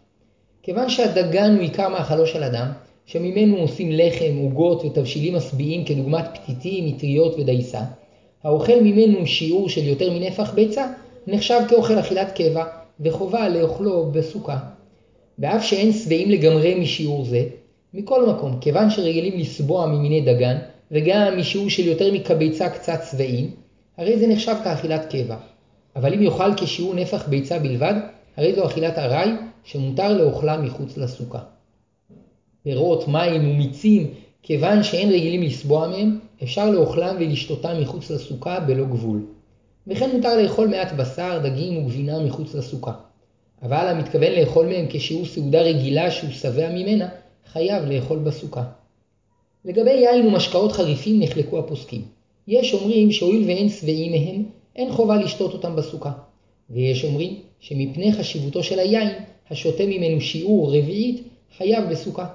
כיוון 0.63 0.89
שהדגן 0.89 1.53
הוא 1.53 1.61
עיקר 1.61 1.89
מאכלו 1.89 2.27
של 2.27 2.43
אדם, 2.43 2.71
שממנו 3.05 3.57
עושים 3.57 3.91
לחם, 3.91 4.37
עוגות 4.37 4.85
ותבשילים 4.85 5.35
משביעים 5.35 5.85
כדוגמת 5.85 6.25
פתיתים, 6.33 6.87
מטריות 6.87 7.35
ודייסה, 7.39 7.81
האוכל 8.43 8.81
ממנו 8.81 9.27
שיעור 9.27 9.69
של 9.69 9.83
יותר 9.83 10.13
מנפח 10.13 10.53
ביצה, 10.53 10.87
נחשב 11.27 11.59
כאוכל 11.69 11.99
אכילת 11.99 12.31
קבע, 12.31 12.65
וחובה 12.99 13.49
לאוכלו 13.49 14.11
בסוכה. 14.11 14.57
ואף 15.39 15.63
שאין 15.63 15.93
שבעים 15.93 16.29
לגמרי 16.29 16.75
משיעור 16.75 17.25
זה, 17.25 17.45
מכל 17.93 18.29
מקום, 18.29 18.59
כיוון 18.61 18.89
שרגילים 18.89 19.39
לסבוע 19.39 19.87
ממיני 19.87 20.21
דגן, 20.21 20.57
וגם 20.91 21.37
משיעור 21.37 21.69
של 21.69 21.87
יותר 21.87 22.13
מכביצה 22.13 22.69
קצת 22.69 22.99
שבעים, 23.11 23.51
הרי 23.97 24.19
זה 24.19 24.27
נחשב 24.27 24.55
כאכילת 24.63 25.05
קבע. 25.11 25.37
אבל 25.95 26.13
אם 26.13 26.21
יאכל 26.23 26.55
כשיעור 26.57 26.93
נפח 26.93 27.27
ביצה 27.27 27.59
בלבד, 27.59 27.93
הרי 28.37 28.55
זו 28.55 28.65
אכילת 28.65 28.97
ארעי 28.97 29.31
שמותר 29.63 30.17
לאוכלה 30.17 30.57
מחוץ 30.57 30.97
לסוכה. 30.97 31.39
פירות, 32.63 33.07
מים 33.07 33.49
ומיצים, 33.49 34.07
כיוון 34.43 34.83
שאין 34.83 35.09
רגילים 35.09 35.41
לסבוע 35.41 35.87
מהם, 35.87 36.19
אפשר 36.43 36.71
לאוכלם 36.71 37.15
ולשתותם 37.19 37.81
מחוץ 37.81 38.11
לסוכה 38.11 38.59
בלא 38.59 38.83
גבול. 38.83 39.25
וכן 39.87 40.15
מותר 40.15 40.41
לאכול 40.41 40.67
מעט 40.67 40.91
בשר, 40.91 41.39
דגים 41.43 41.77
וגבינה 41.77 42.19
מחוץ 42.19 42.55
לסוכה. 42.55 42.91
אבל 43.61 43.87
המתכוון 43.87 44.31
לאכול 44.31 44.65
מהם 44.65 44.85
כשהוא 44.89 45.25
סעודה 45.25 45.61
רגילה 45.61 46.11
שהוא 46.11 46.31
שבע 46.31 46.69
ממנה, 46.69 47.07
חייב 47.51 47.83
לאכול 47.85 48.19
בסוכה. 48.19 48.63
לגבי 49.65 49.91
יין 49.91 50.27
ומשקאות 50.27 50.71
חריפים 50.71 51.19
נחלקו 51.19 51.59
הפוסקים. 51.59 52.01
יש 52.47 52.73
אומרים 52.73 53.11
שהואיל 53.11 53.43
ואין 53.47 53.69
שבעים 53.69 54.11
מהם, 54.11 54.43
אין 54.75 54.91
חובה 54.91 55.17
לשתות 55.17 55.53
אותם 55.53 55.75
בסוכה. 55.75 56.11
ויש 56.69 57.03
אומרים 57.03 57.39
שמפני 57.59 58.13
חשיבותו 58.13 58.63
של 58.63 58.79
היין, 58.79 59.09
השותה 59.49 59.85
ממנו 59.85 60.21
שיעור 60.21 60.77
רביעית, 60.77 61.23
חייב 61.57 61.89
בסוכה. 61.89 62.25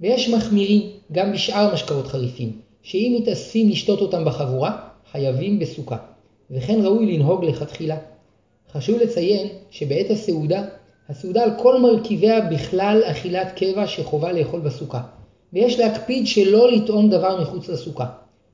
ויש 0.00 0.28
מחמירים 0.28 0.90
גם 1.12 1.32
בשאר 1.32 1.74
משקאות 1.74 2.06
חריפים, 2.06 2.52
שאם 2.82 3.16
מתאספים 3.20 3.68
לשתות 3.68 4.00
אותם 4.00 4.24
בחבורה, 4.24 4.88
חייבים 5.12 5.58
בסוכה. 5.58 6.11
וכן 6.50 6.80
ראוי 6.84 7.16
לנהוג 7.16 7.44
לכתחילה. 7.44 7.96
חשוב 8.72 8.98
לציין 8.98 9.48
שבעת 9.70 10.10
הסעודה, 10.10 10.64
הסעודה 11.08 11.42
על 11.42 11.50
כל 11.58 11.80
מרכיביה 11.80 12.40
בכלל 12.40 13.02
אכילת 13.04 13.52
קבע 13.56 13.86
שחובה 13.86 14.32
לאכול 14.32 14.60
בסוכה, 14.60 15.00
ויש 15.52 15.78
להקפיד 15.78 16.26
שלא 16.26 16.72
לטעום 16.72 17.10
דבר 17.10 17.42
מחוץ 17.42 17.68
לסוכה. 17.68 18.06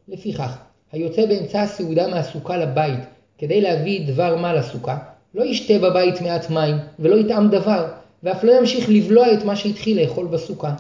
לפיכך, 0.09 0.59
היוצא 0.92 1.26
באמצע 1.26 1.62
הסעודה 1.62 2.09
מהסוכה 2.09 2.57
לבית 2.57 3.00
כדי 3.38 3.61
להביא 3.61 4.07
דבר 4.07 4.37
מה 4.37 4.54
לסוכה, 4.54 4.99
לא 5.35 5.45
ישתה 5.45 5.78
בבית 5.78 6.21
מעט 6.21 6.50
מים 6.50 6.76
ולא 6.99 7.16
יטעם 7.16 7.49
דבר, 7.49 7.87
ואף 8.23 8.45
לא 8.45 8.52
ימשיך 8.52 8.88
לבלוע 8.88 9.33
את 9.35 9.45
מה 9.45 9.57
שהתחיל 9.57 10.02
לאכול 10.02 10.26
בסוכה. 10.26 10.75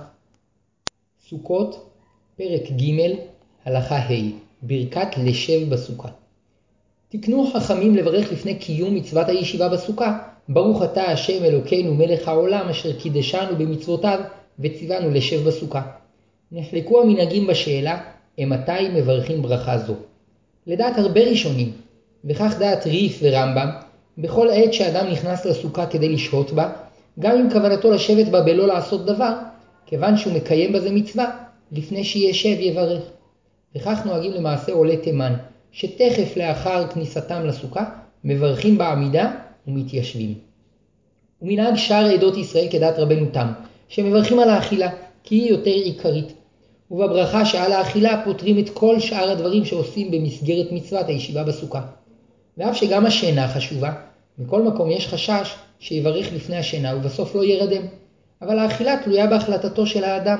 סוכות, 1.28 1.90
פרק 2.36 2.62
ג', 2.70 3.14
הלכה 3.64 3.96
ה', 3.96 4.12
ברכת 4.62 5.08
לשב 5.24 5.70
בסוכה. 5.70 6.08
תקנו 7.10 7.46
חכמים 7.46 7.96
לברך 7.96 8.32
לפני 8.32 8.54
קיום 8.54 8.94
מצוות 8.94 9.28
הישיבה 9.28 9.68
בסוכה, 9.68 10.18
ברוך 10.48 10.82
אתה 10.82 11.02
השם 11.02 11.44
אלוקינו 11.44 11.94
מלך 11.94 12.28
העולם 12.28 12.68
אשר 12.68 12.92
קידשנו 12.92 13.56
במצוותיו 13.58 14.18
וציוונו 14.58 15.10
לשב 15.10 15.48
בסוכה. 15.48 15.82
נחלקו 16.52 17.02
המנהגים 17.02 17.46
בשאלה, 17.46 18.00
אמתי 18.42 18.88
מברכים 18.94 19.42
ברכה 19.42 19.78
זו. 19.78 19.94
לדעת 20.66 20.98
הרבה 20.98 21.20
ראשונים, 21.20 21.72
וכך 22.24 22.54
דעת 22.58 22.86
ריף 22.86 23.18
ורמב"ם, 23.22 23.68
בכל 24.18 24.48
עת 24.50 24.74
שאדם 24.74 25.06
נכנס 25.06 25.46
לסוכה 25.46 25.86
כדי 25.86 26.08
לשהות 26.08 26.52
בה, 26.52 26.70
גם 27.18 27.36
אם 27.36 27.50
כוונתו 27.52 27.90
לשבת 27.90 28.28
בה 28.28 28.42
בלא 28.42 28.66
לעשות 28.66 29.06
דבר, 29.06 29.32
כיוון 29.86 30.16
שהוא 30.16 30.34
מקיים 30.34 30.72
בזה 30.72 30.90
מצווה, 30.90 31.30
לפני 31.72 32.04
שישב 32.04 32.60
יברך. 32.60 33.02
וכך 33.76 34.06
נוהגים 34.06 34.32
למעשה 34.32 34.72
עולי 34.72 34.96
תימן, 34.96 35.34
שתכף 35.72 36.36
לאחר 36.36 36.88
כניסתם 36.88 37.46
לסוכה, 37.46 37.84
מברכים 38.24 38.78
בעמידה 38.78 39.32
ומתיישבים. 39.66 40.34
ומנהג 41.42 41.76
שאר 41.76 42.04
עדות 42.04 42.36
ישראל 42.36 42.66
כדת 42.70 42.98
רבנו 42.98 43.26
תם, 43.32 43.52
שמברכים 43.88 44.38
על 44.38 44.50
האכילה, 44.50 44.90
כי 45.24 45.34
היא 45.34 45.50
יותר 45.50 45.70
עיקרית. 45.70 46.32
ובברכה 46.90 47.44
שעל 47.44 47.72
האכילה 47.72 48.22
פותרים 48.24 48.58
את 48.58 48.70
כל 48.70 49.00
שאר 49.00 49.30
הדברים 49.30 49.64
שעושים 49.64 50.10
במסגרת 50.10 50.72
מצוות 50.72 51.08
הישיבה 51.08 51.44
בסוכה. 51.44 51.82
ואף 52.58 52.76
שגם 52.76 53.06
השינה 53.06 53.48
חשובה, 53.48 53.92
מכל 54.38 54.62
מקום 54.62 54.90
יש 54.90 55.08
חשש 55.08 55.54
שיברך 55.78 56.32
לפני 56.32 56.56
השינה 56.56 56.96
ובסוף 56.96 57.34
לא 57.34 57.44
ירדם. 57.44 57.82
אבל 58.42 58.58
האכילה 58.58 58.96
תלויה 59.04 59.26
בהחלטתו 59.26 59.86
של 59.86 60.04
האדם, 60.04 60.38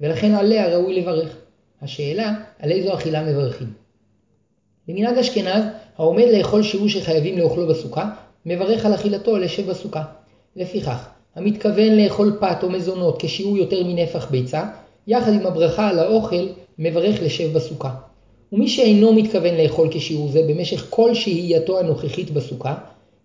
ולכן 0.00 0.34
עליה 0.34 0.68
ראוי 0.68 1.00
לברך. 1.00 1.36
השאלה, 1.82 2.34
על 2.58 2.70
איזו 2.70 2.94
אכילה 2.94 3.22
מברכים. 3.22 3.85
במנהג 4.88 5.18
אשכנז, 5.18 5.64
העומד 5.98 6.26
לאכול 6.32 6.62
שיעור 6.62 6.88
שחייבים 6.88 7.38
לאוכלו 7.38 7.66
בסוכה, 7.66 8.10
מברך 8.46 8.86
על 8.86 8.94
אכילתו 8.94 9.36
לשב 9.36 9.70
בסוכה. 9.70 10.02
לפיכך, 10.56 11.08
המתכוון 11.36 11.96
לאכול 11.96 12.36
פת 12.40 12.56
או 12.62 12.70
מזונות 12.70 13.22
כשיעור 13.22 13.56
יותר 13.56 13.84
מנפח 13.84 14.30
ביצה, 14.30 14.64
יחד 15.06 15.32
עם 15.32 15.46
הברכה 15.46 15.88
על 15.88 15.98
האוכל, 15.98 16.46
מברך 16.78 17.22
לשב 17.22 17.52
בסוכה. 17.52 17.90
ומי 18.52 18.68
שאינו 18.68 19.12
מתכוון 19.12 19.54
לאכול 19.54 19.88
כשיעור 19.90 20.28
זה 20.28 20.42
במשך 20.48 20.86
כל 20.90 21.14
שהייתו 21.14 21.78
הנוכחית 21.78 22.30
בסוכה, 22.30 22.74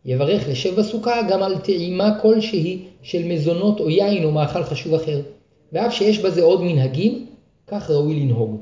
יברך 0.05 0.49
לשב 0.49 0.79
בסוכה 0.79 1.21
גם 1.29 1.43
על 1.43 1.57
טעימה 1.57 2.19
כלשהי 2.21 2.85
של 3.01 3.23
מזונות 3.23 3.79
או 3.79 3.89
יין 3.89 4.23
או 4.23 4.31
מאכל 4.31 4.63
חשוב 4.63 4.93
אחר, 4.93 5.21
ואף 5.73 5.93
שיש 5.93 6.19
בזה 6.19 6.43
עוד 6.43 6.63
מנהגים, 6.63 7.25
כך 7.67 7.89
ראוי 7.89 8.19
לנהוג. 8.19 8.61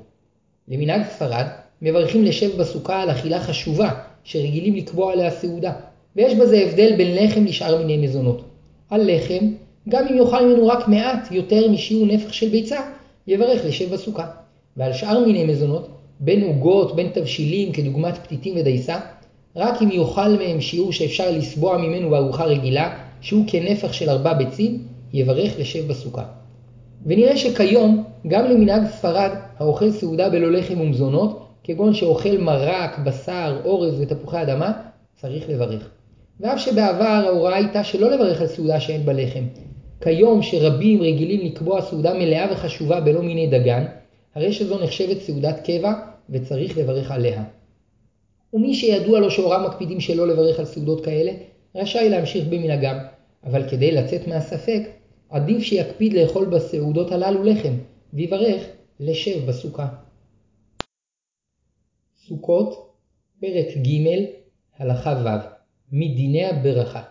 למנהג 0.67 1.01
ספרד, 1.09 1.45
מברכים 1.81 2.23
לשב 2.23 2.57
בסוכה 2.57 3.01
על 3.01 3.11
אכילה 3.11 3.39
חשובה, 3.39 3.89
שרגילים 4.23 4.75
לקבוע 4.75 5.13
עליה 5.13 5.31
סעודה, 5.31 5.71
ויש 6.15 6.33
בזה 6.33 6.57
הבדל 6.57 6.95
בין 6.97 7.15
לחם 7.15 7.45
לשאר 7.45 7.77
מיני 7.77 8.07
מזונות. 8.07 8.41
על 8.89 9.15
לחם, 9.15 9.45
גם 9.89 10.07
אם 10.07 10.17
יאכל 10.17 10.45
ממנו 10.45 10.67
רק 10.67 10.87
מעט 10.87 11.31
יותר 11.31 11.71
משיעור 11.71 12.05
נפח 12.05 12.31
של 12.31 12.49
ביצה, 12.49 12.79
יברך 13.27 13.65
לשב 13.65 13.93
בסוכה. 13.93 14.25
ועל 14.77 14.93
שאר 14.93 15.25
מיני 15.25 15.45
מזונות, 15.45 15.87
בין 16.19 16.43
עוגות, 16.43 16.95
בין 16.95 17.09
תבשילים, 17.13 17.71
כדוגמת 17.71 18.17
פתיתים 18.17 18.53
ודייסה, 18.57 18.99
רק 19.55 19.81
אם 19.81 19.91
יאכל 19.91 20.29
מהם 20.29 20.61
שיעור 20.61 20.91
שאפשר 20.91 21.31
לסבוע 21.31 21.77
ממנו 21.77 22.09
בארוחה 22.09 22.45
רגילה, 22.45 22.97
שהוא 23.21 23.43
כנפח 23.47 23.93
של 23.93 24.09
ארבע 24.09 24.33
ביצים, 24.33 24.77
יברך 25.13 25.59
לשב 25.59 25.87
בסוכה. 25.87 26.23
ונראה 27.05 27.37
שכיום, 27.37 28.03
גם 28.27 28.45
למנהג 28.45 28.81
ספרד, 28.87 29.31
האוכל 29.59 29.91
סעודה 29.91 30.29
בלא 30.29 30.51
לחם 30.51 30.81
ומזונות, 30.81 31.48
כגון 31.69 31.93
שאוכל 31.93 32.37
מרק, 32.37 32.99
בשר, 32.99 33.61
אורז 33.65 34.01
ותפוחי 34.01 34.41
אדמה, 34.41 34.71
צריך 35.15 35.49
לברך. 35.49 35.89
ואף 36.39 36.59
שבעבר 36.59 37.03
ההוראה 37.03 37.55
הייתה 37.55 37.83
שלא 37.83 38.11
לברך 38.11 38.41
על 38.41 38.47
סעודה 38.47 38.79
שאין 38.79 39.05
בה 39.05 39.13
לחם. 39.13 39.43
כיום 40.01 40.41
שרבים 40.41 41.01
רגילים 41.01 41.45
לקבוע 41.45 41.81
סעודה 41.81 42.13
מלאה 42.13 42.47
וחשובה 42.51 42.99
בלא 42.99 43.21
מיני 43.21 43.47
דגן, 43.47 43.85
הרי 44.35 44.53
שזו 44.53 44.83
נחשבת 44.83 45.21
סעודת 45.21 45.59
קבע 45.65 45.93
וצריך 46.29 46.77
לברך 46.77 47.11
עליה. 47.11 47.43
ומי 48.53 48.73
שידוע 48.73 49.19
לו 49.19 49.31
שהוריו 49.31 49.65
מקפידים 49.67 49.99
שלא 49.99 50.27
לברך 50.27 50.59
על 50.59 50.65
סעודות 50.65 51.05
כאלה, 51.05 51.31
רשאי 51.75 52.09
להמשיך 52.09 52.45
במנהגם, 52.49 52.97
אבל 53.43 53.69
כדי 53.69 53.91
לצאת 53.91 54.27
מהספק, 54.27 54.81
עדיף 55.29 55.63
שיקפיד 55.63 56.13
לאכול 56.13 56.45
בסעודות 56.45 57.11
הללו 57.11 57.43
לחם, 57.43 57.73
ויברך 58.13 58.61
לשב 58.99 59.45
בסוכה. 59.45 59.87
סוכות, 62.29 62.93
פרק 63.41 63.67
ג', 63.77 64.25
הלכה 64.79 65.21
ו', 65.25 65.29
מדיני 65.91 66.45
הברכה. 66.45 67.01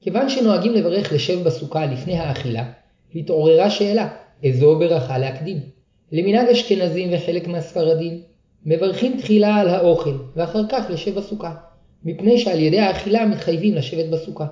כיוון 0.00 0.28
שנוהגים 0.28 0.72
לברך 0.72 1.12
לשב 1.12 1.42
בסוכה 1.42 1.86
לפני 1.86 2.18
האכילה, 2.18 2.72
התעוררה 3.14 3.70
שאלה, 3.70 4.08
איזו 4.42 4.78
ברכה 4.78 5.18
להקדים. 5.18 5.60
למנהג 6.12 6.48
אשכנזים 6.48 7.10
וחלק 7.12 7.48
מהספרדים, 7.48 8.22
מברכים 8.66 9.16
תחילה 9.20 9.54
על 9.54 9.68
האוכל, 9.68 10.18
ואחר 10.36 10.68
כך 10.68 10.84
לשב 10.90 11.14
בסוכה, 11.14 11.54
מפני 12.04 12.38
שעל 12.38 12.58
ידי 12.58 12.80
האכילה 12.80 13.26
מתחייבים 13.26 13.74
לשבת 13.74 14.10
בסוכה. 14.10 14.46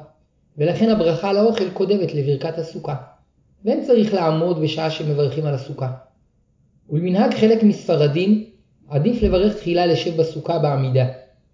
ולכן 0.58 0.88
הברכה 0.90 1.30
על 1.30 1.36
האוכל 1.36 1.70
קודמת 1.70 2.14
לברכת 2.14 2.58
הסוכה. 2.58 2.94
ואין 3.64 3.84
צריך 3.84 4.14
לעמוד 4.14 4.60
בשעה 4.60 4.90
שמברכים 4.90 5.46
על 5.46 5.54
הסוכה. 5.54 5.92
ולמנהג 6.90 7.34
חלק 7.34 7.62
מספרדים, 7.62 8.53
עדיף 8.88 9.22
לברך 9.22 9.56
תחילה 9.56 9.86
לשב 9.86 10.16
בסוכה 10.16 10.58
בעמידה, 10.58 11.04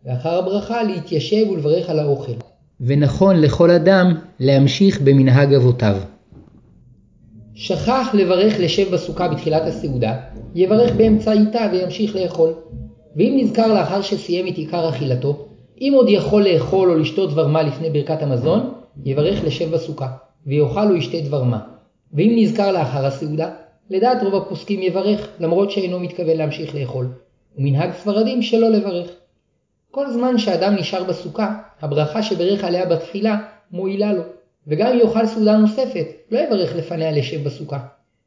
ואחר 0.04 0.38
הברכה 0.38 0.82
להתיישב 0.82 1.50
ולברך 1.50 1.90
על 1.90 1.98
האוכל. 1.98 2.32
ונכון 2.80 3.40
לכל 3.40 3.70
אדם 3.70 4.14
להמשיך 4.40 5.00
במנהג 5.00 5.54
אבותיו. 5.54 5.96
שכח 7.54 8.08
לברך 8.14 8.54
לשב 8.60 8.94
בסוכה 8.94 9.28
בתחילת 9.28 9.62
הסעודה, 9.62 10.16
יברך 10.54 10.92
באמצעיתה 10.96 11.68
וימשיך 11.72 12.16
לאכול. 12.16 12.52
ואם 13.16 13.38
נזכר 13.40 13.74
לאחר 13.74 14.02
שסיים 14.02 14.48
את 14.48 14.56
עיקר 14.56 14.88
אכילתו, 14.88 15.46
אם 15.80 15.92
עוד 15.96 16.08
יכול 16.08 16.44
לאכול 16.44 16.90
או 16.90 16.96
לשתות 16.96 17.30
דבר 17.30 17.46
מה 17.46 17.62
לפני 17.62 17.90
ברכת 17.90 18.22
המזון, 18.22 18.72
יברך 19.04 19.44
לשב 19.44 19.70
בסוכה, 19.70 20.08
ויאכל 20.46 20.90
או 20.90 20.96
ישתה 20.96 21.20
דבר 21.20 21.44
מה. 21.44 21.58
ואם 22.12 22.32
נזכר 22.36 22.72
לאחר 22.72 23.06
הסעודה, 23.06 23.50
לדעת 23.90 24.22
רוב 24.22 24.34
הפוסקים 24.34 24.82
יברך, 24.82 25.28
למרות 25.40 25.70
שאינו 25.70 26.00
מתכוון 26.00 26.36
להמשיך 26.36 26.74
לאכול. 26.74 27.06
ומנהג 27.58 27.92
ספרדים 27.92 28.42
שלא 28.42 28.68
לברך. 28.68 29.10
כל 29.90 30.10
זמן 30.10 30.38
שאדם 30.38 30.74
נשאר 30.74 31.04
בסוכה, 31.04 31.60
הברכה 31.80 32.22
שברך 32.22 32.64
עליה 32.64 32.86
בתחילה 32.86 33.38
מועילה 33.70 34.12
לו. 34.12 34.22
וגם 34.66 34.86
אם 34.86 34.98
יאכל 34.98 35.26
סעודה 35.26 35.56
נוספת, 35.56 36.06
לא 36.30 36.38
יברך 36.38 36.76
לפניה 36.76 37.10
לשב 37.10 37.44
בסוכה. 37.44 37.78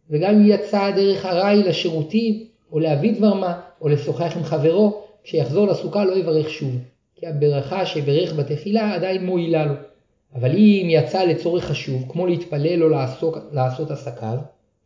וגם 0.10 0.36
אם 0.36 0.46
יצא 0.46 0.92
דרך 0.92 1.26
ארעי 1.26 1.64
לשירותים, 1.64 2.44
או 2.72 2.80
להביא 2.80 3.18
דבר 3.18 3.34
מה, 3.34 3.60
או 3.82 3.90
לשוחח 3.90 4.38
עם 4.38 4.44
חברו, 4.44 5.04
כשיחזור 5.24 5.68
לסוכה 5.68 6.06
לא 6.06 6.16
יברך 6.16 6.50
שוב, 6.50 6.78
כי 7.16 7.28
הברכה 7.28 7.86
שברך 7.86 8.34
בתחילה 8.34 8.94
עדיין 8.94 9.26
מועילה 9.26 9.66
לו. 9.66 9.74
אבל 10.36 10.52
אם 10.52 10.88
יצא 10.90 11.24
לצורך 11.24 11.66
חשוב, 11.66 12.06
כמו 12.10 12.28
להתפלל 12.28 12.84
או 12.84 12.90
לעסוק, 12.90 13.38
לעשות 13.52 13.92
עסקיו, 13.92 14.38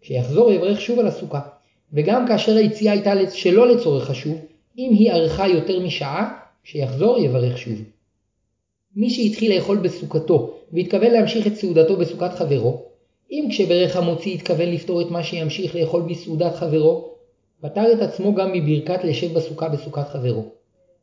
כשיחזור 0.02 0.52
יברך 0.52 0.82
שוב 0.82 1.00
על 1.00 1.08
הסוכה. 1.08 1.40
וגם 1.94 2.28
כאשר 2.28 2.56
היציאה 2.56 2.94
הייתה 2.94 3.12
שלא 3.34 3.68
לצורך 3.68 4.06
חשוב, 4.06 4.38
אם 4.78 4.90
היא 4.94 5.12
ארכה 5.12 5.48
יותר 5.48 5.80
משעה, 5.80 6.40
כשיחזור 6.64 7.18
יברך 7.18 7.58
שוב. 7.58 7.82
מי 8.96 9.10
שהתחיל 9.10 9.56
לאכול 9.56 9.78
בסוכתו 9.78 10.54
והתכוון 10.74 11.12
להמשיך 11.12 11.48
את 11.48 11.56
סעודתו 11.56 11.98
בסוכת 11.98 12.34
חברו, 12.34 12.82
אם 13.32 13.48
כשברך 13.50 13.96
המוציא 13.96 14.34
התכוון 14.34 14.70
לפתור 14.70 15.02
את 15.02 15.12
מה 15.12 15.24
שימשיך 15.24 15.76
לאכול 15.76 16.02
בסעודת 16.02 16.56
חברו, 16.56 17.12
פטר 17.62 17.94
את 17.94 18.02
עצמו 18.02 18.36
גם 18.36 18.54
מברכת 18.54 19.04
לשב 19.04 19.34
בסוכה 19.34 19.70
בסוכת 19.70 20.08
חברו. 20.08 20.46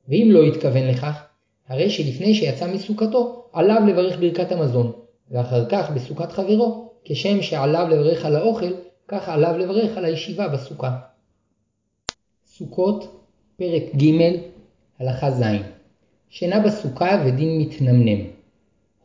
ואם 0.09 0.29
לא 0.31 0.45
התכוון 0.45 0.89
לכך, 0.89 1.23
הרי 1.69 1.91
שלפני 1.91 2.35
שיצא 2.35 2.67
מסוכתו, 2.67 3.45
עליו 3.53 3.83
לברך 3.89 4.21
ברכת 4.21 4.53
המזון, 4.53 4.93
ואחר 5.31 5.65
כך 5.69 5.91
בסוכת 5.91 6.33
חברו, 6.33 6.84
כשם 7.05 7.43
שעליו 7.43 7.89
לברך 7.91 8.25
על 8.25 8.37
האוכל, 8.37 8.73
כך 9.09 9.29
עליו 9.29 9.59
לברך 9.59 9.99
על 9.99 10.05
הישיבה 10.05 10.49
בסוכה. 10.49 10.97
סוכות, 12.47 13.27
פרק 13.57 13.83
ג', 13.97 14.37
הלכה 14.99 15.31
ז' 15.31 15.43
שינה 16.31 16.61
בסוכה 16.61 17.23
ודין 17.27 17.61
מתנמנם. 17.61 18.25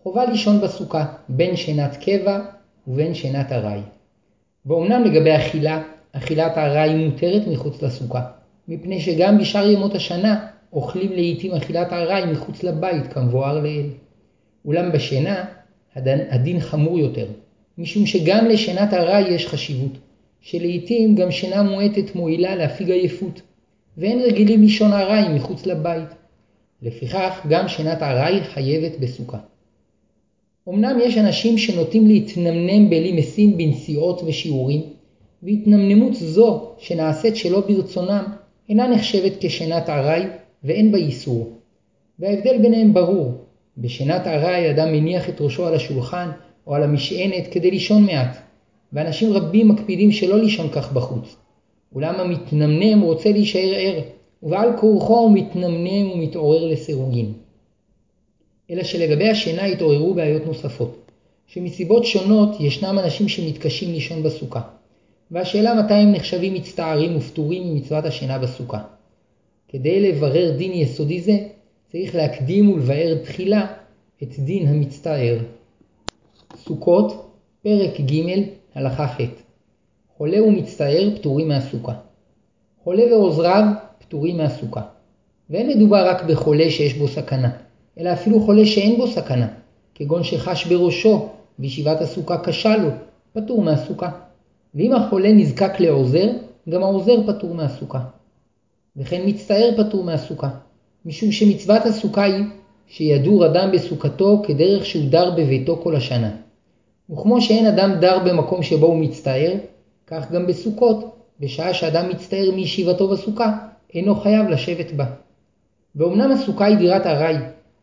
חובה 0.03 0.25
לישון 0.25 0.61
בסוכה, 0.61 1.05
בין 1.29 1.55
שינת 1.55 1.97
קבע 1.97 2.39
ובין 2.87 3.13
שינת 3.13 3.51
ארעי. 3.51 3.81
ואומנם 4.65 5.03
לגבי 5.03 5.35
אכילה, 5.35 5.83
אכילת 6.11 6.57
הארעי 6.57 7.05
מותרת 7.05 7.47
מחוץ 7.47 7.81
לסוכה, 7.81 8.21
מפני 8.67 9.01
שגם 9.01 9.37
בשאר 9.37 9.69
ימות 9.69 9.95
השנה 9.95 10.47
אוכלים 10.73 11.11
לעיתים 11.11 11.51
אכילת 11.51 11.91
הארעי 11.91 12.31
מחוץ 12.31 12.63
לבית 12.63 13.13
כמבואר 13.13 13.61
לעיל. 13.61 13.89
אולם 14.65 14.91
בשינה 14.91 15.45
הדין, 15.95 16.59
חמור 16.59 16.99
יותר, 16.99 17.27
משום 17.79 18.05
שגם 18.05 18.45
לשינת 18.45 18.93
ארעי 18.93 19.33
יש 19.33 19.47
חשיבות, 19.47 19.91
שלעיתים 20.41 21.15
גם 21.15 21.31
שינה 21.31 21.63
מועטת 21.63 22.15
מועילה 22.15 22.55
להפיג 22.55 22.91
עייפות, 22.91 23.41
ואין 23.97 24.19
רגילים 24.19 24.61
לישון 24.61 24.93
ארעי 24.93 25.29
מחוץ 25.35 25.65
לבית. 25.65 26.09
לפיכך 26.81 27.45
גם 27.49 27.67
שינת 27.67 28.01
ארעי 28.01 28.43
חייבת 28.43 28.99
בסוכה. 28.99 29.37
אמנם 30.69 30.99
יש 31.03 31.17
אנשים 31.17 31.57
שנוטים 31.57 32.07
להתנמנם 32.07 32.89
בלי 32.89 33.11
משים 33.11 33.57
בנסיעות 33.57 34.21
ושיעורים, 34.25 34.81
והתנמנמות 35.43 36.13
זו 36.13 36.71
שנעשית 36.77 37.35
שלא 37.35 37.59
ברצונם 37.59 38.23
אינה 38.69 38.87
נחשבת 38.87 39.31
כשינת 39.41 39.89
ארעי 39.89 40.23
ואין 40.63 40.91
בה 40.91 40.97
איסור. 40.97 41.51
וההבדל 42.19 42.57
ביניהם 42.61 42.93
ברור, 42.93 43.33
בשינת 43.77 44.27
ארעי 44.27 44.71
אדם 44.71 44.91
מניח 44.91 45.29
את 45.29 45.41
ראשו 45.41 45.67
על 45.67 45.75
השולחן 45.75 46.29
או 46.69 46.75
על 46.75 46.83
המשענת 46.83 47.47
כדי 47.51 47.71
לישון 47.71 48.05
מעט, 48.05 48.37
ואנשים 48.93 49.33
רבים 49.33 49.67
מקפידים 49.67 50.11
שלא 50.11 50.39
לישון 50.39 50.69
כך 50.69 50.93
בחוץ. 50.93 51.35
אולם 51.95 52.15
המתנמנם 52.15 53.01
רוצה 53.01 53.31
להישאר 53.31 53.73
ער, 53.75 53.99
ובעל 54.43 54.77
כורחו 54.77 55.17
הוא 55.17 55.33
מתנמנם 55.33 56.11
ומתעורר 56.11 56.65
לסירוגין. 56.65 57.33
אלא 58.71 58.83
שלגבי 58.83 59.29
השינה 59.29 59.65
התעוררו 59.65 60.13
בעיות 60.13 60.45
נוספות, 60.45 61.11
שמסיבות 61.47 62.05
שונות 62.05 62.49
ישנם 62.59 62.99
אנשים 62.99 63.27
שמתקשים 63.27 63.91
לישון 63.91 64.23
בסוכה, 64.23 64.61
והשאלה 65.31 65.83
מתי 65.83 65.93
הם 65.93 66.11
נחשבים 66.11 66.53
מצטערים 66.53 67.17
ופטורים 67.17 67.63
ממצוות 67.63 68.05
השינה 68.05 68.39
בסוכה. 68.39 68.79
כדי 69.67 69.99
לברר 69.99 70.51
דין 70.57 70.71
יסודי 70.71 71.21
זה, 71.21 71.37
צריך 71.91 72.15
להקדים 72.15 72.71
ולבאר 72.71 73.17
תחילה 73.23 73.67
את 74.23 74.39
דין 74.39 74.67
המצטער. 74.67 75.39
סוכות, 76.55 77.31
פרק 77.63 77.99
ג', 78.01 78.43
הלכה 78.75 79.07
ח' 79.07 79.17
חולה 80.17 80.43
ומצטער 80.43 81.09
פטורים 81.15 81.47
מהסוכה. 81.47 81.93
חולה 82.83 83.03
ועוזריו 83.11 83.63
פטורים 83.99 84.37
מהסוכה. 84.37 84.81
ואין 85.49 85.69
מדובר 85.69 86.07
רק 86.07 86.23
בחולה 86.23 86.69
שיש 86.69 86.93
בו 86.93 87.07
סכנה, 87.07 87.49
אלא 87.99 88.13
אפילו 88.13 88.39
חולה 88.39 88.65
שאין 88.65 88.97
בו 88.97 89.07
סכנה, 89.07 89.47
כגון 89.95 90.23
שחש 90.23 90.65
בראשו 90.65 91.29
וישיבת 91.59 92.01
הסוכה 92.01 92.37
קשה 92.37 92.77
לו, 92.77 92.89
פטור 93.33 93.61
מהסוכה. 93.61 94.09
ואם 94.75 94.93
החולה 94.93 95.31
נזקק 95.31 95.79
לעוזר, 95.79 96.27
גם 96.69 96.83
העוזר 96.83 97.27
פטור 97.27 97.53
מהסוכה. 97.53 97.99
וכן 98.97 99.21
מצטער 99.25 99.69
פטור 99.77 100.03
מהסוכה, 100.03 100.49
משום 101.05 101.31
שמצוות 101.31 101.85
הסוכה 101.85 102.23
היא 102.23 102.43
שידור 102.89 103.45
אדם 103.45 103.71
בסוכתו 103.71 104.41
כדרך 104.47 104.85
שהוא 104.85 105.09
דר 105.09 105.31
בביתו 105.31 105.77
כל 105.83 105.95
השנה. 105.95 106.31
וכמו 107.09 107.41
שאין 107.41 107.65
אדם 107.65 107.91
דר 107.99 108.19
במקום 108.19 108.63
שבו 108.63 108.85
הוא 108.85 108.97
מצטער, 108.97 109.53
כך 110.07 110.31
גם 110.31 110.47
בסוכות, 110.47 111.15
בשעה 111.39 111.73
שאדם 111.73 112.09
מצטער 112.09 112.51
מישיבתו 112.55 113.07
בסוכה, 113.07 113.57
אינו 113.93 114.15
חייב 114.15 114.49
לשבת 114.49 114.91
בה. 114.91 115.05
ואומנם 115.95 116.31
הסוכה 116.31 116.65
היא 116.65 116.77
דירת 116.77 117.05
ארעי, 117.05 117.35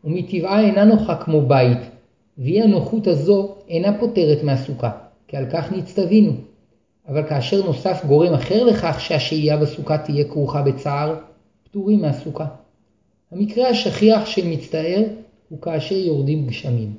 ומטבעה 0.03 0.61
אינה 0.61 0.83
נוחה 0.83 1.15
כמו 1.15 1.41
בית, 1.41 1.79
ואי 2.37 2.61
הנוחות 2.61 3.07
הזו 3.07 3.55
אינה 3.69 3.99
פותרת 3.99 4.43
מהסוכה, 4.43 4.89
כי 5.27 5.37
על 5.37 5.45
כך 5.51 5.71
נצטווינו. 5.71 6.31
אבל 7.07 7.23
כאשר 7.29 7.65
נוסף 7.65 8.05
גורם 8.05 8.33
אחר 8.33 8.63
לכך 8.63 8.95
שהשהייה 8.99 9.57
בסוכה 9.57 9.97
תהיה 9.97 10.23
כרוכה 10.23 10.61
בצער, 10.61 11.15
פטורים 11.63 12.01
מהסוכה. 12.01 12.45
המקרה 13.31 13.69
השכיח 13.69 14.25
של 14.25 14.47
מצטער 14.47 15.03
הוא 15.49 15.61
כאשר 15.61 15.95
יורדים 15.95 16.47
גשמים. 16.47 16.93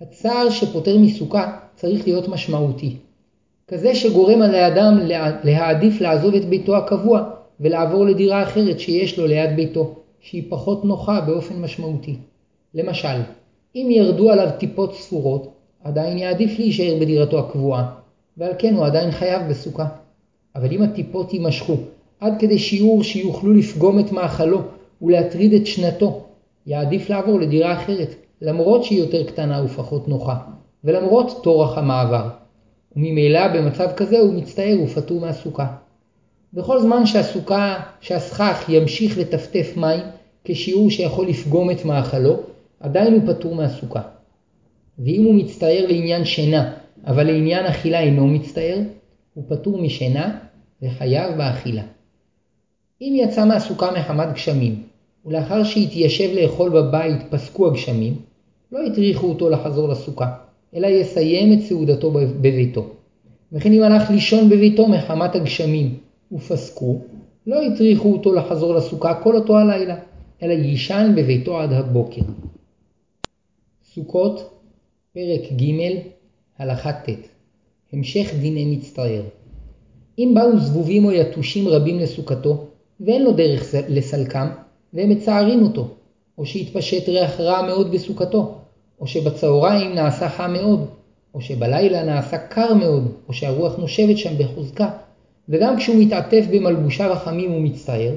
הצער 0.00 0.50
שפוטר 0.50 0.98
מסוכה 0.98 1.58
צריך 1.76 2.06
להיות 2.06 2.28
משמעותי. 2.28 2.96
כזה 3.68 3.94
שגורם 3.94 4.42
על 4.42 4.54
האדם 4.54 4.98
להעדיף 5.44 6.00
לעזוב 6.00 6.34
את 6.34 6.44
ביתו 6.44 6.76
הקבוע 6.76 7.30
ולעבור 7.60 8.06
לדירה 8.06 8.42
אחרת 8.42 8.80
שיש 8.80 9.18
לו 9.18 9.26
ליד 9.26 9.56
ביתו, 9.56 9.94
שהיא 10.20 10.42
פחות 10.48 10.84
נוחה 10.84 11.20
באופן 11.20 11.60
משמעותי. 11.60 12.16
למשל, 12.74 13.18
אם 13.74 13.88
ירדו 13.90 14.30
עליו 14.30 14.48
טיפות 14.58 14.94
ספורות, 14.94 15.52
עדיין 15.84 16.18
יעדיף 16.18 16.58
להישאר 16.58 16.96
בדירתו 17.00 17.38
הקבועה, 17.38 17.94
ועל 18.36 18.52
כן 18.58 18.74
הוא 18.74 18.86
עדיין 18.86 19.10
חייב 19.10 19.42
בסוכה. 19.50 19.86
אבל 20.56 20.72
אם 20.72 20.82
הטיפות 20.82 21.32
יימשכו 21.32 21.76
עד 22.20 22.34
כדי 22.38 22.58
שיעור 22.58 23.02
שיוכלו 23.02 23.54
לפגום 23.54 23.98
את 23.98 24.12
מאכלו 24.12 24.62
ולהטריד 25.04 25.52
את 25.52 25.66
שנתו, 25.66 26.24
יעדיף 26.66 27.10
לעבור 27.10 27.40
לדירה 27.40 27.72
אחרת, 27.82 28.14
למרות 28.42 28.84
שהיא 28.84 28.98
יותר 28.98 29.24
קטנה 29.24 29.64
ופחות 29.64 30.08
נוחה, 30.08 30.36
ולמרות 30.84 31.40
טורח 31.42 31.78
המעבר. 31.78 32.28
וממילא 32.96 33.48
במצב 33.48 33.88
כזה 33.96 34.18
הוא 34.18 34.34
מצטער 34.34 34.76
ופטור 34.84 35.20
מהסוכה. 35.20 35.66
בכל 36.52 36.80
זמן 36.80 37.06
שהסוכה, 37.06 37.80
שהסכך 38.00 38.64
ימשיך 38.68 39.18
לטפטף 39.18 39.72
מים 39.76 40.00
כשיעור 40.44 40.90
שיכול 40.90 41.28
לפגום 41.28 41.70
את 41.70 41.84
מאכלו, 41.84 42.36
עדיין 42.80 43.14
הוא 43.14 43.34
פטור 43.34 43.54
מהסוכה. 43.54 44.00
ואם 44.98 45.24
הוא 45.24 45.34
מצטער 45.34 45.86
לעניין 45.88 46.24
שינה, 46.24 46.72
אבל 47.06 47.26
לעניין 47.26 47.66
אכילה 47.66 48.00
אינו 48.00 48.26
מצטער, 48.26 48.78
הוא 49.34 49.44
פטור 49.48 49.78
משינה 49.78 50.38
וחייב 50.82 51.36
באכילה. 51.36 51.82
אם 53.00 53.16
יצא 53.16 53.44
מהסוכה 53.44 53.90
מחמת 53.92 54.32
גשמים, 54.32 54.82
ולאחר 55.26 55.64
שהתיישב 55.64 56.30
לאכול 56.34 56.70
בבית 56.70 57.22
פסקו 57.30 57.66
הגשמים, 57.66 58.14
לא 58.72 58.86
הטריחו 58.86 59.26
אותו 59.26 59.50
לחזור 59.50 59.88
לסוכה, 59.88 60.34
אלא 60.74 60.86
יסיים 60.86 61.52
את 61.52 61.60
סעודתו 61.60 62.10
בביתו. 62.10 62.86
וכן 63.52 63.72
אם 63.72 63.82
הלך 63.82 64.10
לישון 64.10 64.48
בביתו 64.48 64.88
מחמת 64.88 65.34
הגשמים 65.34 65.98
ופסקו, 66.32 66.98
לא 67.46 67.62
הטריחו 67.62 68.12
אותו 68.12 68.34
לחזור 68.34 68.74
לסוכה 68.74 69.14
כל 69.14 69.36
אותו 69.36 69.58
הלילה, 69.58 69.96
אלא 70.42 70.52
יישן 70.52 71.12
בביתו 71.16 71.58
עד 71.60 71.72
הבוקר. 71.72 72.22
סוכות, 73.94 74.50
פרק 75.12 75.52
ג', 75.52 75.72
הלכה 76.58 76.92
ט' 76.92 77.08
המשך 77.92 78.34
דיני 78.40 78.76
מצטער 78.76 79.22
אם 80.18 80.32
באו 80.34 80.58
זבובים 80.58 81.04
או 81.04 81.12
יתושים 81.12 81.68
רבים 81.68 81.98
לסוכתו, 81.98 82.66
ואין 83.00 83.22
לו 83.22 83.32
דרך 83.32 83.74
לסלקם, 83.88 84.48
והם 84.94 85.08
מצערים 85.08 85.62
אותו, 85.62 85.88
או 86.38 86.46
שהתפשט 86.46 87.08
ריח 87.08 87.40
רע 87.40 87.62
מאוד 87.62 87.92
בסוכתו, 87.92 88.54
או 89.00 89.06
שבצהריים 89.06 89.94
נעשה 89.94 90.28
חם 90.28 90.52
מאוד, 90.52 90.86
או 91.34 91.40
שבלילה 91.40 92.04
נעשה 92.04 92.38
קר 92.38 92.74
מאוד, 92.74 93.12
או 93.28 93.32
שהרוח 93.32 93.76
נושבת 93.76 94.18
שם 94.18 94.38
בחוזקה, 94.38 94.90
וגם 95.48 95.76
כשהוא 95.76 95.96
מתעטף 96.02 96.44
במלבושיו 96.50 97.12
החמים 97.12 97.50
הוא 97.50 97.60
מצטער, 97.60 98.12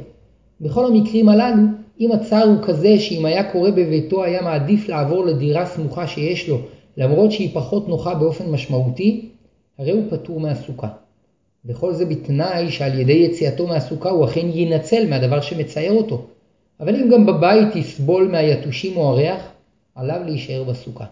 בכל 0.61 0.85
המקרים 0.85 1.29
הללו, 1.29 1.63
אם 1.99 2.11
הצער 2.11 2.43
הוא 2.43 2.57
כזה 2.63 2.99
שאם 2.99 3.25
היה 3.25 3.51
קורה 3.51 3.71
בביתו 3.71 4.23
היה 4.23 4.41
מעדיף 4.41 4.89
לעבור 4.89 5.25
לדירה 5.25 5.65
סמוכה 5.65 6.07
שיש 6.07 6.49
לו, 6.49 6.57
למרות 6.97 7.31
שהיא 7.31 7.49
פחות 7.53 7.87
נוחה 7.87 8.15
באופן 8.15 8.51
משמעותי, 8.51 9.29
הרי 9.77 9.91
הוא 9.91 10.03
פטור 10.09 10.39
מהסוכה. 10.39 10.87
וכל 11.65 11.93
זה 11.93 12.05
בתנאי 12.05 12.71
שעל 12.71 12.99
ידי 12.99 13.13
יציאתו 13.13 13.67
מהסוכה 13.67 14.09
הוא 14.09 14.25
אכן 14.25 14.47
יינצל 14.53 15.09
מהדבר 15.09 15.41
שמצער 15.41 15.91
אותו. 15.91 16.25
אבל 16.79 16.95
אם 16.95 17.09
גם 17.09 17.25
בבית 17.25 17.75
יסבול 17.75 18.27
מהיתושים 18.27 18.97
או 18.97 19.09
הריח, 19.09 19.41
עליו 19.95 20.21
להישאר 20.25 20.63
בסוכה. 20.63 21.05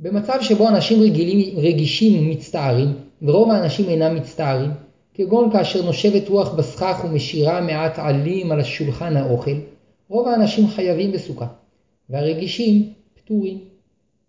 במצב 0.00 0.38
שבו 0.40 0.68
אנשים 0.68 1.02
רגילים, 1.02 1.58
רגישים 1.58 2.20
ומצטערים, 2.20 2.88
ורוב 3.22 3.50
האנשים 3.50 3.88
אינם 3.88 4.14
מצטערים, 4.14 4.70
כגון 5.14 5.52
כאשר 5.52 5.82
נושבת 5.82 6.28
רוח 6.28 6.54
בסכך 6.54 7.04
ומשאירה 7.04 7.60
מעט 7.60 7.98
עלים 7.98 8.52
על 8.52 8.60
השולחן 8.60 9.16
האוכל, 9.16 9.56
רוב 10.08 10.28
האנשים 10.28 10.68
חייבים 10.68 11.12
בסוכה, 11.12 11.46
והרגישים 12.10 12.92
פטורים. 13.14 13.58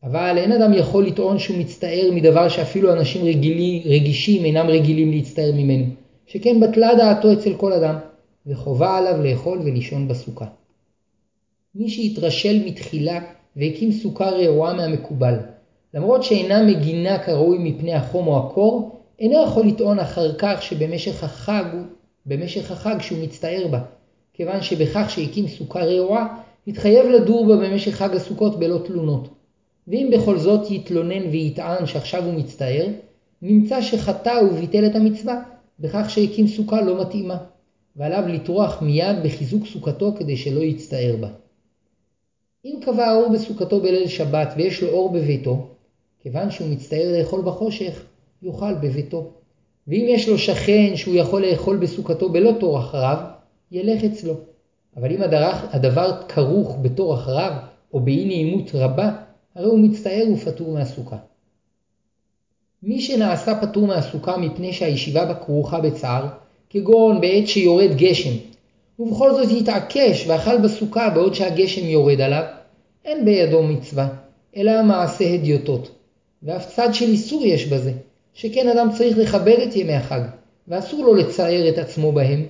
אבל 0.03 0.37
אין 0.37 0.51
אדם 0.51 0.73
יכול 0.73 1.05
לטעון 1.05 1.39
שהוא 1.39 1.57
מצטער 1.57 2.09
מדבר 2.13 2.49
שאפילו 2.49 2.93
אנשים 2.93 3.25
רגילי, 3.25 3.83
רגישים 3.85 4.45
אינם 4.45 4.67
רגילים 4.67 5.11
להצטער 5.11 5.51
ממנו, 5.55 5.85
שכן 6.27 6.59
בטלה 6.59 6.95
דעתו 6.95 7.33
אצל 7.33 7.53
כל 7.53 7.73
אדם, 7.73 7.95
וחובה 8.45 8.97
עליו 8.97 9.23
לאכול 9.23 9.59
ולישון 9.59 10.07
בסוכה. 10.07 10.45
מי 11.75 11.89
שהתרשל 11.89 12.63
מתחילה 12.65 13.19
והקים 13.55 13.91
סוכה 13.91 14.29
רעועה 14.29 14.73
מהמקובל, 14.73 15.35
למרות 15.93 16.23
שאינה 16.23 16.63
מגינה 16.63 17.19
כראוי 17.19 17.57
מפני 17.57 17.93
החום 17.93 18.27
או 18.27 18.47
הקור, 18.47 18.99
אינו 19.19 19.43
יכול 19.43 19.67
לטעון 19.67 19.99
אחר 19.99 20.33
כך 20.37 20.61
שבמשך 20.61 21.23
החג, 21.23 21.63
במשך 22.25 22.71
החג 22.71 22.95
שהוא 22.99 23.19
מצטער 23.23 23.67
בה, 23.67 23.81
כיוון 24.33 24.61
שבכך 24.61 25.09
שהקים 25.09 25.47
סוכה 25.47 25.83
רעועה, 25.83 26.37
התחייב 26.67 27.05
לדור 27.05 27.45
בה 27.47 27.55
במשך 27.55 27.95
חג 27.95 28.15
הסוכות 28.15 28.59
בלא 28.59 28.77
תלונות. 28.85 29.27
ואם 29.87 30.09
בכל 30.13 30.37
זאת 30.37 30.71
יתלונן 30.71 31.27
ויטען 31.31 31.85
שעכשיו 31.85 32.25
הוא 32.25 32.33
מצטער, 32.33 32.87
נמצא 33.41 33.81
שחטא 33.81 34.41
וביטל 34.51 34.85
את 34.85 34.95
המצווה, 34.95 35.41
בכך 35.79 36.09
שהקים 36.09 36.47
סוכה 36.47 36.81
לא 36.81 37.01
מתאימה, 37.01 37.37
ועליו 37.95 38.23
לטרוח 38.27 38.81
מיד 38.81 39.15
בחיזוק 39.23 39.65
סוכתו 39.65 40.13
כדי 40.19 40.37
שלא 40.37 40.59
יצטער 40.59 41.15
בה. 41.19 41.29
אם 42.65 42.79
קבע 42.81 43.05
האור 43.05 43.29
בסוכתו 43.33 43.79
בליל 43.79 44.07
שבת 44.07 44.53
ויש 44.57 44.83
לו 44.83 44.89
אור 44.89 45.09
בביתו, 45.13 45.67
כיוון 46.19 46.51
שהוא 46.51 46.69
מצטער 46.69 47.17
לאכול 47.17 47.41
בחושך, 47.41 48.03
יאכל 48.41 48.73
בביתו. 48.73 49.31
ואם 49.87 50.05
יש 50.09 50.29
לו 50.29 50.37
שכן 50.37 50.95
שהוא 50.95 51.15
יכול 51.15 51.45
לאכול 51.45 51.77
בסוכתו 51.77 52.29
בלא 52.29 52.51
תור 52.59 52.79
אחריו, 52.79 53.17
ילך 53.71 54.03
אצלו. 54.03 54.33
אבל 54.97 55.11
אם 55.11 55.21
הדבר 55.71 56.21
כרוך 56.27 56.77
בתור 56.81 57.13
אחריו, 57.13 57.53
או 57.93 57.99
באי 57.99 58.25
נעימות 58.25 58.69
רבה, 58.73 59.11
הרי 59.55 59.67
הוא 59.67 59.79
מצטער 59.79 60.23
ופטור 60.33 60.73
מהסוכה. 60.73 61.17
מי 62.83 63.01
שנעשה 63.01 63.61
פטור 63.61 63.87
מהסוכה 63.87 64.37
מפני 64.37 64.73
שהישיבה 64.73 65.25
בה 65.25 65.35
כרוכה 65.35 65.81
בצער, 65.81 66.27
כגון 66.73 67.21
בעת 67.21 67.47
שיורד 67.47 67.95
גשם, 67.95 68.29
ובכל 68.99 69.33
זאת 69.33 69.51
יתעקש 69.51 70.27
ואכל 70.27 70.57
בסוכה 70.57 71.09
בעוד 71.09 71.33
שהגשם 71.33 71.85
יורד 71.85 72.21
עליו, 72.21 72.43
אין 73.05 73.25
בידו 73.25 73.63
מצווה, 73.63 74.07
אלא 74.57 74.83
מעשה 74.83 75.33
הדיוטות. 75.33 75.91
ואף 76.43 76.75
צד 76.75 76.93
של 76.93 77.05
איסור 77.05 77.45
יש 77.45 77.65
בזה, 77.65 77.91
שכן 78.33 78.67
אדם 78.67 78.89
צריך 78.97 79.17
לכבד 79.17 79.59
את 79.67 79.75
ימי 79.75 79.93
החג, 79.93 80.21
ואסור 80.67 81.03
לו 81.03 81.13
לצער 81.13 81.69
את 81.69 81.77
עצמו 81.77 82.11
בהם. 82.11 82.45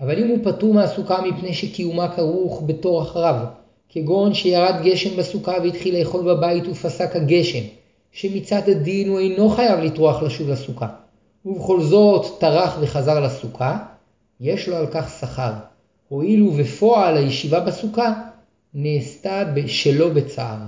אבל 0.00 0.22
אם 0.22 0.28
הוא 0.28 0.38
פטור 0.42 0.74
מהסוכה 0.74 1.22
מפני 1.22 1.54
שקיומה 1.54 2.08
כרוך 2.08 2.62
בתור 2.66 3.02
אחריו, 3.02 3.44
כגון 3.88 4.34
שירד 4.34 4.74
גשם 4.82 5.16
בסוכה 5.16 5.56
והתחיל 5.62 5.98
לאכול 5.98 6.34
בבית 6.34 6.68
ופסק 6.68 7.16
הגשם, 7.16 7.64
שמצד 8.12 8.68
הדין 8.68 9.08
הוא 9.08 9.18
אינו 9.18 9.48
חייב 9.48 9.78
לטרוח 9.78 10.22
לשוב 10.22 10.50
לסוכה, 10.50 10.86
ובכל 11.48 11.80
זאת 11.82 12.40
טרח 12.40 12.78
וחזר 12.80 13.20
לסוכה, 13.20 13.78
יש 14.40 14.68
לו 14.68 14.76
על 14.76 14.86
כך 14.86 15.18
שכר, 15.20 15.52
הואיל 16.08 16.42
ובפועל 16.42 17.16
הישיבה 17.16 17.60
בסוכה 17.60 18.12
נעשתה 18.74 19.44
שלא 19.66 20.08
בצער. 20.08 20.58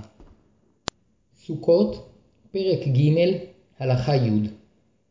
סוכות, 1.46 2.08
פרק 2.52 2.88
ג', 2.88 3.38
הלכה 3.80 4.16
י' 4.16 4.30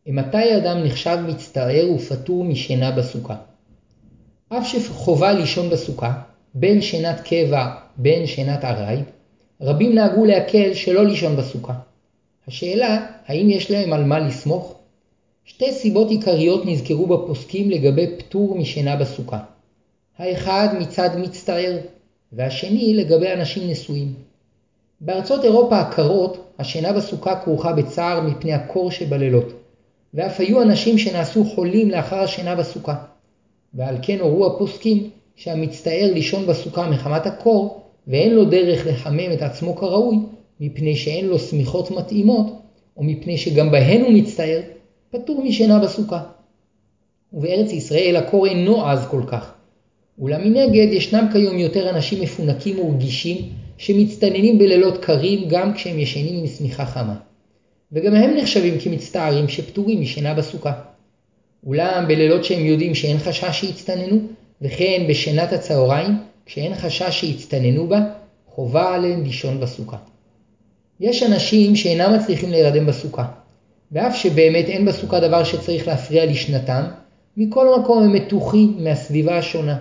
מתי 0.08 0.58
אדם 0.58 0.84
נחשב 0.84 1.17
מצטער 1.27 1.91
ופטור 1.95 2.43
משינה 2.43 2.91
בסוכה? 2.91 3.36
אף 4.49 4.67
שחובה 4.67 5.34
לישון 5.34 5.69
בסוכה, 5.69 6.13
בין 6.53 6.82
שינת 6.82 7.19
קבע 7.19 7.75
בין 7.97 8.27
שינת 8.27 8.65
ארעי, 8.65 8.97
רבים 9.62 9.95
נהגו 9.95 10.25
להקל 10.25 10.73
שלא 10.73 11.05
לישון 11.05 11.36
בסוכה. 11.36 11.73
השאלה, 12.47 13.05
האם 13.25 13.49
יש 13.49 13.71
להם 13.71 13.93
על 13.93 14.03
מה 14.03 14.19
לסמוך? 14.19 14.79
שתי 15.45 15.71
סיבות 15.71 16.10
עיקריות 16.10 16.65
נזכרו 16.65 17.08
בפוסקים 17.08 17.69
לגבי 17.69 18.08
פטור 18.17 18.58
משינה 18.58 18.95
בסוכה. 18.95 19.39
האחד 20.17 20.67
מצד 20.80 21.10
מצטער, 21.17 21.78
והשני 22.34 22.93
לגבי 22.93 23.34
אנשים 23.34 23.69
נשואים. 23.69 24.13
בארצות 25.02 25.43
אירופה 25.43 25.80
הקרות, 25.80 26.49
השינה 26.60 26.93
בסוכה 26.93 27.39
כרוכה 27.43 27.73
בצער 27.73 28.21
מפני 28.21 28.54
הקור 28.54 28.91
שבלילות, 28.91 29.54
ואף 30.13 30.39
היו 30.39 30.62
אנשים 30.62 30.97
שנעשו 30.97 31.45
חולים 31.45 31.89
לאחר 31.89 32.19
השינה 32.19 32.56
בסוכה. 32.56 32.95
ועל 33.73 33.95
כן 34.02 34.19
הורו 34.19 34.45
הפוסקים 34.45 35.10
שהמצטער 35.36 36.12
לישון 36.13 36.45
בסוכה 36.45 36.89
מחמת 36.89 37.25
הקור, 37.25 37.82
ואין 38.08 38.34
לו 38.36 38.45
דרך 38.45 38.88
לחמם 38.88 39.32
את 39.34 39.41
עצמו 39.41 39.75
כראוי, 39.75 40.17
מפני 40.60 40.95
שאין 40.95 41.28
לו 41.28 41.39
שמיכות 41.39 41.91
מתאימות, 41.91 42.62
או 42.97 43.04
מפני 43.04 43.38
שגם 43.38 43.71
בהן 43.71 44.02
הוא 44.02 44.12
מצטער, 44.13 44.62
פטור 45.12 45.43
משינה 45.43 45.80
בסוכה. 45.80 46.24
ובארץ 47.34 47.72
ישראל 47.72 48.15
הקור 48.15 48.45
אינו 48.45 48.86
עז 48.86 49.08
כל 49.12 49.22
כך. 49.28 49.54
אולם 50.19 50.41
מנגד 50.43 50.88
ישנם 50.93 51.28
כיום 51.32 51.58
יותר 51.58 51.89
אנשים 51.89 52.22
מפונקים 52.22 52.80
ורגישים 52.80 53.50
שמצטננים 53.78 54.58
בלילות 54.58 54.98
קרים 54.98 55.48
גם 55.50 55.74
כשהם 55.74 56.00
ישנים 56.00 56.39
עם 56.39 56.48
שמיכה 56.48 56.86
חמה. 56.86 57.15
וגם 57.91 58.15
הם 58.15 58.38
נחשבים 58.38 58.80
כמצטערים 58.80 59.48
שפטורים 59.48 60.02
משינה 60.02 60.34
בסוכה. 60.34 60.74
אולם 61.65 62.06
בלילות 62.08 62.43
שהם 62.43 62.65
יודעים 62.65 62.95
שאין 62.95 63.17
חשש 63.17 63.60
שיצטננו, 63.60 64.19
וכן 64.62 65.06
בשנת 65.10 65.54
הצהריים, 65.54 66.17
כשאין 66.45 66.76
חשש 66.76 67.19
שיצטננו 67.19 67.88
בה, 67.88 68.00
חובה 68.48 68.95
עליהם 68.95 69.24
לישון 69.24 69.60
בסוכה. 69.60 69.98
יש 71.00 71.24
אנשים 71.24 71.76
שאינם 71.76 72.13
מצליחים 72.15 72.52
להירדם 72.52 72.86
בסוכה, 72.86 73.26
ואף 73.91 74.15
שבאמת 74.15 74.65
אין 74.65 74.86
בסוכה 74.86 75.19
דבר 75.19 75.43
שצריך 75.43 75.88
להפריע 75.88 76.25
לשנתם, 76.25 76.84
מכל 77.38 77.80
מקום 77.80 78.04
הם 78.04 78.13
מתוחים 78.13 78.78
מהסביבה 78.80 79.38
השונה, 79.38 79.78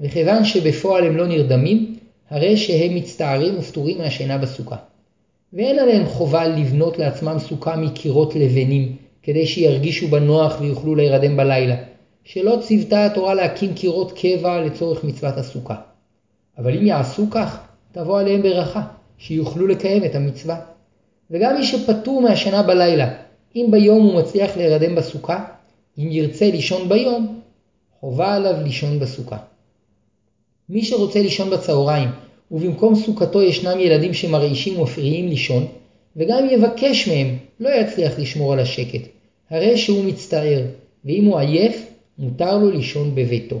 וכיוון 0.00 0.44
שבפועל 0.44 1.06
הם 1.06 1.16
לא 1.16 1.26
נרדמים, 1.26 1.96
הרי 2.30 2.56
שהם 2.56 2.94
מצטערים 2.94 3.58
ופטורים 3.58 3.98
מהשינה 3.98 4.38
בסוכה. 4.38 4.76
ואין 5.52 5.78
עליהם 5.78 6.06
חובה 6.06 6.48
לבנות 6.48 6.98
לעצמם 6.98 7.36
סוכה 7.38 7.76
מקירות 7.76 8.34
לבנים, 8.34 8.96
כדי 9.22 9.46
שירגישו 9.46 10.08
בנוח 10.08 10.60
ויוכלו 10.60 10.94
להירדם 10.94 11.36
בלילה, 11.36 11.76
שלא 12.24 12.58
ציוותה 12.60 13.06
התורה 13.06 13.34
להקים 13.34 13.74
קירות 13.74 14.12
קבע 14.12 14.60
לצורך 14.60 15.04
מצוות 15.04 15.36
הסוכה. 15.36 15.74
אבל 16.58 16.78
אם 16.78 16.86
יעשו 16.86 17.30
כך, 17.30 17.60
תבוא 17.92 18.20
עליהם 18.20 18.42
ברכה, 18.42 18.82
שיוכלו 19.18 19.66
לקיים 19.66 20.04
את 20.04 20.14
המצווה. 20.14 20.56
וגם 21.30 21.56
מי 21.56 21.64
שפטור 21.64 22.20
מהשינה 22.20 22.62
בלילה, 22.62 23.10
אם 23.56 23.66
ביום 23.70 24.02
הוא 24.02 24.14
מצליח 24.14 24.56
להירדם 24.56 24.94
בסוכה, 24.94 25.44
אם 25.98 26.08
ירצה 26.12 26.50
לישון 26.50 26.88
ביום, 26.88 27.40
חובה 28.00 28.34
עליו 28.34 28.54
לישון 28.64 28.98
בסוכה. 28.98 29.36
מי 30.68 30.84
שרוצה 30.84 31.22
לישון 31.22 31.50
בצהריים, 31.50 32.08
ובמקום 32.50 32.94
סוכתו 32.94 33.42
ישנם 33.42 33.80
ילדים 33.80 34.14
שמרעישים 34.14 34.78
ומפריעים 34.78 35.28
לישון, 35.28 35.66
וגם 36.16 36.38
אם 36.38 36.50
יבקש 36.50 37.08
מהם, 37.08 37.36
לא 37.60 37.68
יצליח 37.68 38.18
לשמור 38.18 38.52
על 38.52 38.58
השקט, 38.58 39.08
הרי 39.50 39.78
שהוא 39.78 40.04
מצטער, 40.04 40.62
ואם 41.04 41.24
הוא 41.24 41.38
עייף, 41.38 41.86
מותר 42.18 42.58
לו 42.58 42.70
לישון 42.70 43.14
בביתו. 43.14 43.60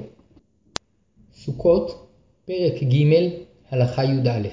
סוכות, 1.34 2.06
פרק 2.44 2.82
ג', 2.82 3.28
הלכה 3.70 4.04
י"א 4.04 4.48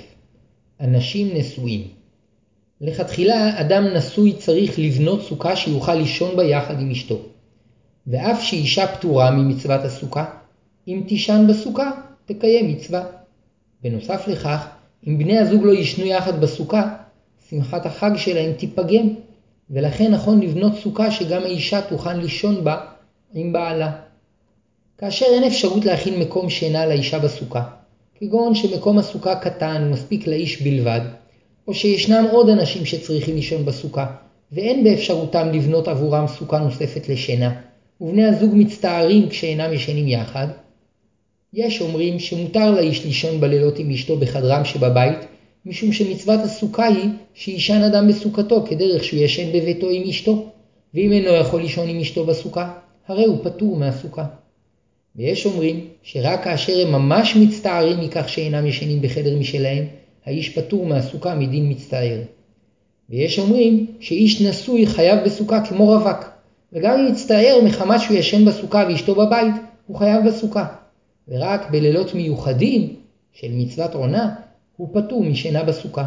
אנשים 0.82 1.38
נשואים 1.38 1.99
לכתחילה 2.82 3.62
אדם 3.62 3.84
נשוי 3.84 4.34
צריך 4.34 4.80
לבנות 4.80 5.22
סוכה 5.22 5.56
שיוכל 5.56 5.94
לישון 5.94 6.36
בה 6.36 6.44
יחד 6.44 6.80
עם 6.80 6.92
אשתו. 6.92 7.20
ואף 8.08 8.44
שאישה 8.44 8.88
פטורה 8.88 9.32
ממצוות 9.32 9.82
הסוכה, 9.86 10.26
אם 10.88 11.04
תישן 11.08 11.46
בסוכה, 11.50 11.92
תקיים 12.26 12.70
מצווה. 12.70 13.04
בנוסף 13.84 14.28
לכך, 14.28 14.68
אם 15.08 15.18
בני 15.18 15.38
הזוג 15.38 15.64
לא 15.64 15.72
יישנו 15.72 16.06
יחד 16.06 16.42
בסוכה, 16.42 16.96
שמחת 17.50 17.86
החג 17.86 18.12
שלהם 18.16 18.54
תיפגם, 18.54 19.10
ולכן 19.70 20.12
נכון 20.12 20.42
לבנות 20.42 20.74
סוכה 20.76 21.12
שגם 21.12 21.42
האישה 21.42 21.82
תוכל 21.82 22.14
לישון 22.14 22.64
בה 22.64 22.86
עם 23.34 23.54
בעלה. 23.54 23.92
כאשר 24.98 25.26
אין 25.26 25.44
אפשרות 25.44 25.86
להכין 25.86 26.20
מקום 26.20 26.50
שינה 26.50 26.86
לאישה 26.86 27.20
בסוכה, 27.20 27.64
כגון 28.16 28.56
שמקום 28.56 28.98
הסוכה 28.98 29.36
קטן 29.36 29.84
ומספיק 29.86 30.28
לאיש 30.28 30.62
בלבד, 30.62 31.02
או 31.70 31.74
שישנם 31.74 32.26
עוד 32.32 32.50
אנשים 32.50 32.86
שצריכים 32.86 33.36
לישון 33.36 33.66
בסוכה, 33.66 34.06
ואין 34.52 34.84
באפשרותם 34.84 35.48
לבנות 35.54 35.88
עבורם 35.88 36.28
סוכה 36.28 36.60
נוספת 36.60 37.10
לשינה, 37.10 37.52
ובני 38.02 38.26
הזוג 38.26 38.52
מצטערים 38.54 39.30
כשאינם 39.30 39.74
ישנים 39.74 40.08
יחד, 40.08 40.48
יש 41.54 41.82
אומרים 41.82 42.20
שמותר 42.20 42.72
לאיש 42.72 43.06
לישון 43.06 43.40
בלילות 43.40 43.80
עם 43.80 43.92
אשתו 43.92 44.18
בחדרם 44.18 44.66
שבבית, 44.66 45.18
משום 45.66 45.92
שמצוות 45.92 46.40
הסוכה 46.44 46.86
היא 46.86 47.10
שישן 47.34 47.82
אדם 47.82 48.08
בסוכתו 48.08 48.66
כדרך 48.70 49.04
שהוא 49.04 49.20
ישן 49.20 49.52
בביתו 49.52 49.90
עם 49.90 50.10
אשתו, 50.10 50.46
ואם 50.94 51.12
אינו 51.12 51.36
יכול 51.36 51.62
לישון 51.62 51.90
עם 51.90 52.00
אשתו 52.00 52.26
בסוכה, 52.26 52.74
הרי 53.08 53.26
הוא 53.26 53.38
פטור 53.44 53.76
מהסוכה. 53.76 54.26
ויש 55.16 55.46
אומרים 55.46 55.88
שרק 56.04 56.44
כאשר 56.44 56.88
הם 56.88 56.92
ממש 56.92 57.36
מצטערים 57.36 58.00
מכך 58.00 58.30
שאינם 58.30 58.66
ישנים 58.66 59.02
בחדר 59.02 59.36
משלהם, 59.40 59.86
האיש 60.26 60.58
פטור 60.58 60.86
מהסוכה 60.86 61.36
מדין 61.36 61.72
מצטער. 61.72 62.22
ויש 63.10 63.40
אומרים 63.40 63.86
שאיש 64.00 64.42
נשוי 64.42 64.88
חייב 64.88 65.20
בסוכה 65.26 65.66
כמו 65.66 65.86
רווק, 65.86 66.26
וגם 66.74 67.00
אם 67.00 67.12
מצטער 67.12 67.60
מחמת 67.66 68.02
שהוא 68.02 68.18
ישן 68.18 68.46
בסוכה 68.46 68.86
ואשתו 68.90 69.16
בבית, 69.16 69.54
הוא 69.88 69.98
חייב 69.98 70.28
בסוכה. 70.28 70.66
ורק 71.28 71.72
בלילות 71.72 72.16
מיוחדים 72.16 72.96
של 73.34 73.48
מצוות 73.52 73.96
עונה, 73.96 74.36
הוא 74.78 74.90
פטור 74.94 75.24
משינה 75.24 75.64
בסוכה. 75.64 76.06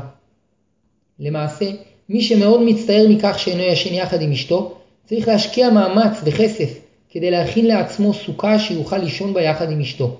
למעשה, 1.19 1.71
מי 2.09 2.23
שמאוד 2.23 2.63
מצטער 2.63 3.07
מכך 3.09 3.39
שאינו 3.39 3.63
ישן 3.63 3.95
יחד 3.95 4.23
עם 4.23 4.33
אשתו, 4.33 4.75
צריך 5.07 5.29
להשקיע 5.29 5.71
מאמץ 5.71 6.17
וכסף 6.25 6.79
כדי 7.11 7.31
להכין 7.31 7.67
לעצמו 7.67 8.15
סוכה 8.15 8.59
שיוכל 8.59 8.99
לישון 8.99 9.35
בה 9.35 9.43
יחד 9.43 9.71
עם 9.71 9.81
אשתו. 9.81 10.17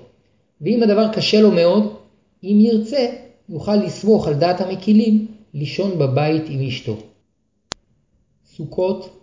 ואם 0.61 0.83
הדבר 0.83 1.13
קשה 1.13 1.41
לו 1.41 1.51
מאוד, 1.51 1.93
אם 2.43 2.57
ירצה, 2.61 3.09
יוכל 3.49 3.75
לסמוך 3.75 4.27
על 4.27 4.33
דעת 4.33 4.61
המקילים 4.61 5.27
לישון 5.53 5.99
בבית 5.99 6.43
עם 6.47 6.67
אשתו. 6.67 6.97
סוכות, 8.45 9.19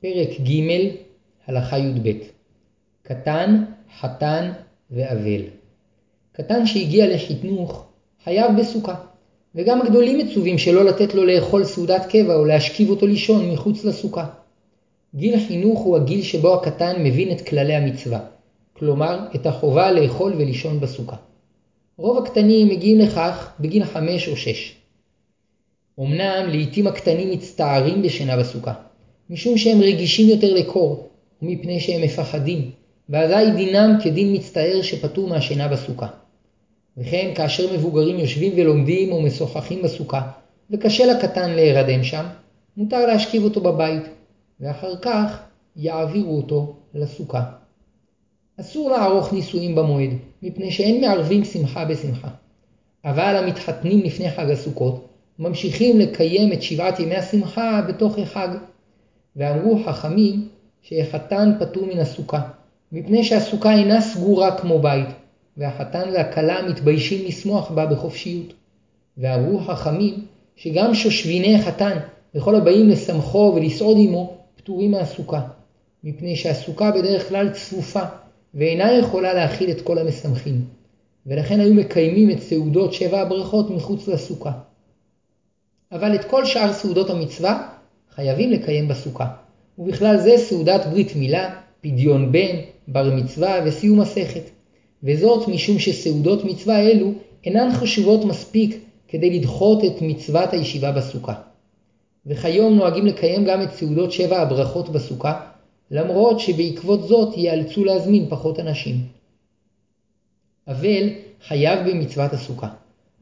פרק 0.00 0.28
ג', 0.40 0.60
הלכה 1.46 1.78
י"ב 1.78 2.12
קטן, 3.02 3.64
חתן 4.00 4.52
ואבל. 4.90 5.42
קטן 6.32 6.66
שהגיע 6.66 7.14
לחתנוך 7.14 7.84
חייב 8.24 8.60
בסוכה, 8.60 8.94
וגם 9.54 9.82
הגדולים 9.82 10.18
מצווים 10.18 10.58
שלא 10.58 10.84
לתת 10.84 11.14
לו 11.14 11.24
לאכול 11.24 11.64
סעודת 11.64 12.06
קבע 12.06 12.34
או 12.34 12.44
להשכיב 12.44 12.90
אותו 12.90 13.06
לישון 13.06 13.50
מחוץ 13.50 13.84
לסוכה. 13.84 14.26
גיל 15.14 15.34
החינוך 15.34 15.80
הוא 15.80 15.96
הגיל 15.96 16.22
שבו 16.22 16.54
הקטן 16.54 17.04
מבין 17.04 17.32
את 17.32 17.40
כללי 17.40 17.74
המצווה, 17.74 18.20
כלומר 18.72 19.26
את 19.34 19.46
החובה 19.46 19.92
לאכול 19.92 20.32
ולישון 20.32 20.80
בסוכה. 20.80 21.16
רוב 21.98 22.18
הקטנים 22.18 22.68
מגיעים 22.68 22.98
לכך 22.98 23.52
בגיל 23.60 23.84
חמש 23.84 24.28
או 24.28 24.36
שש. 24.36 24.76
אמנם 26.00 26.48
לעתים 26.48 26.86
הקטנים 26.86 27.30
מצטערים 27.30 28.02
בשינה 28.02 28.36
בסוכה, 28.36 28.72
משום 29.30 29.58
שהם 29.58 29.80
רגישים 29.80 30.28
יותר 30.28 30.54
לקור, 30.54 31.08
ומפני 31.42 31.80
שהם 31.80 32.02
מפחדים, 32.02 32.70
ואזי 33.08 33.50
דינם 33.56 33.98
כדין 34.04 34.34
מצטער 34.34 34.82
שפטור 34.82 35.28
מהשינה 35.28 35.68
בסוכה. 35.68 36.06
וכן 36.98 37.32
כאשר 37.34 37.74
מבוגרים 37.74 38.18
יושבים 38.18 38.52
ולומדים 38.56 39.12
או 39.12 39.22
משוחחים 39.22 39.82
בסוכה, 39.82 40.30
וקשה 40.70 41.06
לקטן 41.06 41.50
להירדם 41.50 42.04
שם, 42.04 42.24
מותר 42.76 43.06
להשכיב 43.06 43.44
אותו 43.44 43.60
בבית, 43.60 44.02
ואחר 44.60 44.96
כך 44.96 45.42
יעבירו 45.76 46.36
אותו 46.36 46.76
לסוכה. 46.94 47.42
אסור 48.60 48.90
לערוך 48.90 49.32
נישואים 49.32 49.74
במועד, 49.74 50.10
מפני 50.42 50.70
שאין 50.70 51.00
מערבים 51.00 51.44
שמחה 51.44 51.84
בשמחה. 51.84 52.28
אבל 53.04 53.36
המתחתנים 53.36 54.00
לפני 54.00 54.30
חג 54.30 54.50
הסוכות, 54.50 55.08
ממשיכים 55.38 56.00
לקיים 56.00 56.52
את 56.52 56.62
שבעת 56.62 57.00
ימי 57.00 57.16
השמחה 57.16 57.82
בתוך 57.88 58.18
החג. 58.18 58.48
ואמרו 59.36 59.78
חכמים 59.84 60.48
שהחתן 60.82 61.52
פטור 61.60 61.86
מן 61.86 61.98
הסוכה, 61.98 62.40
מפני 62.92 63.24
שהסוכה 63.24 63.72
אינה 63.72 64.00
סגורה 64.00 64.58
כמו 64.58 64.78
בית, 64.78 65.08
והחתן 65.56 66.10
והכלה 66.12 66.68
מתביישים 66.68 67.26
לשמוח 67.26 67.70
בה 67.70 67.86
בחופשיות. 67.86 68.52
ואמרו 69.18 69.58
חכמים 69.58 70.24
שגם 70.56 70.94
שושביני 70.94 71.54
החתן 71.54 71.98
וכל 72.34 72.54
הבאים 72.54 72.88
לשמחו 72.88 73.52
ולסעוד 73.56 73.96
עמו 74.00 74.36
פטורים 74.56 74.90
מהסוכה, 74.90 75.40
מפני 76.04 76.36
שהסוכה 76.36 76.90
בדרך 76.90 77.28
כלל 77.28 77.48
צפופה 77.50 78.02
ואינה 78.54 78.92
יכולה 78.92 79.34
להכיל 79.34 79.70
את 79.70 79.80
כל 79.80 79.98
המשמחים, 79.98 80.64
ולכן 81.26 81.60
היו 81.60 81.74
מקיימים 81.74 82.30
את 82.30 82.42
סעודות 82.42 82.92
שבע 82.92 83.20
הברכות 83.20 83.70
מחוץ 83.70 84.08
לסוכה. 84.08 84.52
אבל 85.92 86.14
את 86.14 86.24
כל 86.24 86.44
שאר 86.44 86.72
סעודות 86.72 87.10
המצווה 87.10 87.68
חייבים 88.14 88.50
לקיים 88.50 88.88
בסוכה, 88.88 89.26
ובכלל 89.78 90.16
זה 90.16 90.38
סעודת 90.38 90.86
ברית 90.86 91.16
מילה, 91.16 91.54
פדיון 91.80 92.32
בן, 92.32 92.56
בר 92.88 93.10
מצווה 93.14 93.60
וסיום 93.64 94.00
מסכת, 94.00 94.50
וזאת 95.02 95.48
משום 95.48 95.78
שסעודות 95.78 96.44
מצווה 96.44 96.80
אלו 96.80 97.12
אינן 97.44 97.72
חשובות 97.72 98.24
מספיק 98.24 98.84
כדי 99.08 99.38
לדחות 99.38 99.84
את 99.84 100.02
מצוות 100.02 100.52
הישיבה 100.52 100.92
בסוכה. 100.92 101.34
וכיום 102.26 102.74
נוהגים 102.74 103.06
לקיים 103.06 103.44
גם 103.44 103.62
את 103.62 103.72
סעודות 103.72 104.12
שבע 104.12 104.40
הברכות 104.40 104.88
בסוכה, 104.88 105.40
למרות 105.90 106.40
שבעקבות 106.40 107.08
זאת 107.08 107.36
ייאלצו 107.36 107.84
להזמין 107.84 108.26
פחות 108.28 108.60
אנשים. 108.60 108.96
אבל 110.68 111.10
חייב 111.48 111.88
במצוות 111.88 112.32
הסוכה, 112.32 112.68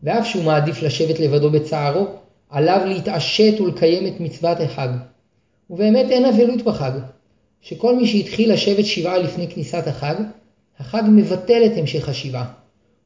ואף 0.03 0.27
שהוא 0.27 0.45
מעדיף 0.45 0.83
לשבת 0.83 1.21
לבדו 1.21 1.51
בצערו, 1.51 2.07
עליו 2.51 2.81
להתעשת 2.85 3.61
ולקיים 3.61 4.07
את 4.07 4.21
מצוות 4.21 4.61
החג. 4.61 4.89
ובאמת 5.71 6.11
אין 6.11 6.25
אבלות 6.25 6.63
בחג, 6.63 6.93
שכל 7.61 7.97
מי 7.97 8.07
שהתחיל 8.07 8.53
לשבת 8.53 8.85
שבעה 8.85 9.19
לפני 9.19 9.49
כניסת 9.49 9.87
החג, 9.87 10.15
החג 10.79 11.03
מבטל 11.09 11.63
את 11.67 11.73
המשך 11.77 12.09
השבעה. 12.09 12.53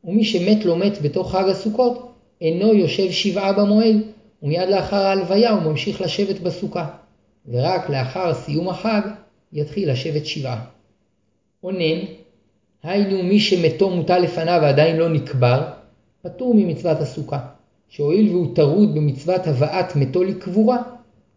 ומי 0.05 0.25
שמת 0.25 0.65
לא 0.65 0.77
מת 0.77 1.03
בתוך 1.03 1.33
חג 1.33 1.49
הסוכות, 1.49 2.13
אינו 2.41 2.75
יושב 2.75 3.11
שבעה 3.11 3.53
במועד, 3.53 3.97
ומיד 4.43 4.69
לאחר 4.69 4.97
ההלוויה 4.97 5.51
הוא 5.51 5.63
ממשיך 5.63 6.01
לשבת 6.01 6.41
בסוכה, 6.41 6.87
ורק 7.49 7.91
לאחר 7.91 8.35
סיום 8.35 8.69
החג 8.69 9.01
יתחיל 9.57 9.91
לשבת 9.91 10.27
שבעה. 10.27 10.65
אונן, 11.63 12.05
היינו 12.83 13.23
מי 13.23 13.41
שמתו 13.41 13.91
מוטל 13.91 14.19
לפניו 14.19 14.59
ועדיין 14.63 14.97
לא 14.97 15.09
נקבר, 15.09 15.63
פטור 16.23 16.55
ממצוות 16.55 17.01
הסוכה, 17.01 17.39
שהואיל 17.89 18.29
והוא 18.29 18.55
טרוד 18.55 18.95
במצוות 18.95 19.47
הבאת 19.47 19.97
מתו 19.97 20.25
לקבורה, 20.25 20.83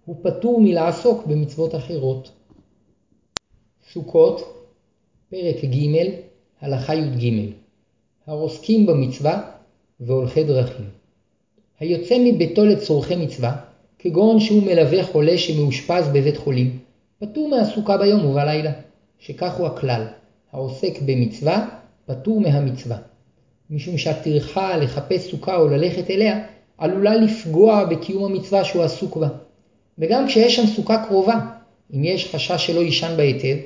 הוא 0.06 0.16
פטור 0.24 0.62
מלעסוק 0.62 1.26
במצוות 1.26 1.76
אחרות. 1.76 2.32
סוכות, 3.92 4.66
פרק 5.30 5.66
ג', 5.66 6.10
הלכה 6.62 6.96
י"ג 6.96 7.52
העוסקים 8.28 8.86
במצווה 8.86 9.52
והולכי 10.00 10.44
דרכים. 10.44 10.86
היוצא 11.80 12.16
מביתו 12.20 12.66
לצורכי 12.66 13.16
מצווה, 13.16 13.56
כגון 14.00 14.40
שהוא 14.40 14.64
מלווה 14.64 15.04
חולה 15.04 15.38
שמאושפז 15.38 16.08
בבית 16.14 16.38
חולים, 16.38 16.80
פטור 17.20 17.50
מהסוכה 17.50 17.98
ביום 17.98 18.26
ובלילה, 18.26 18.72
שכך 19.20 19.58
הוא 19.58 19.68
הכלל, 19.68 20.06
העוסק 20.52 21.02
במצווה, 21.06 21.68
פטור 22.06 22.42
מהמצווה. 22.42 22.98
משום 23.70 23.98
שהטרחה 23.98 24.78
לחפש 24.78 25.32
סוכה 25.32 25.56
או 25.56 25.68
ללכת 25.68 26.10
אליה, 26.10 26.40
עלולה 26.78 27.16
לפגוע 27.16 27.86
בקיום 27.86 28.26
המצווה 28.26 28.64
שהוא 28.64 28.84
עסוק 28.84 29.18
בה. 29.18 29.28
וגם 29.98 30.28
כשיש 30.28 30.56
שם 30.56 30.66
סוכה 30.68 31.06
קרובה, 31.08 31.40
אם 31.94 32.04
יש 32.04 32.36
חשש 32.36 32.68
שלא 32.68 32.80
יישן 32.80 33.14
בה 33.18 33.24
היטב, 33.24 33.58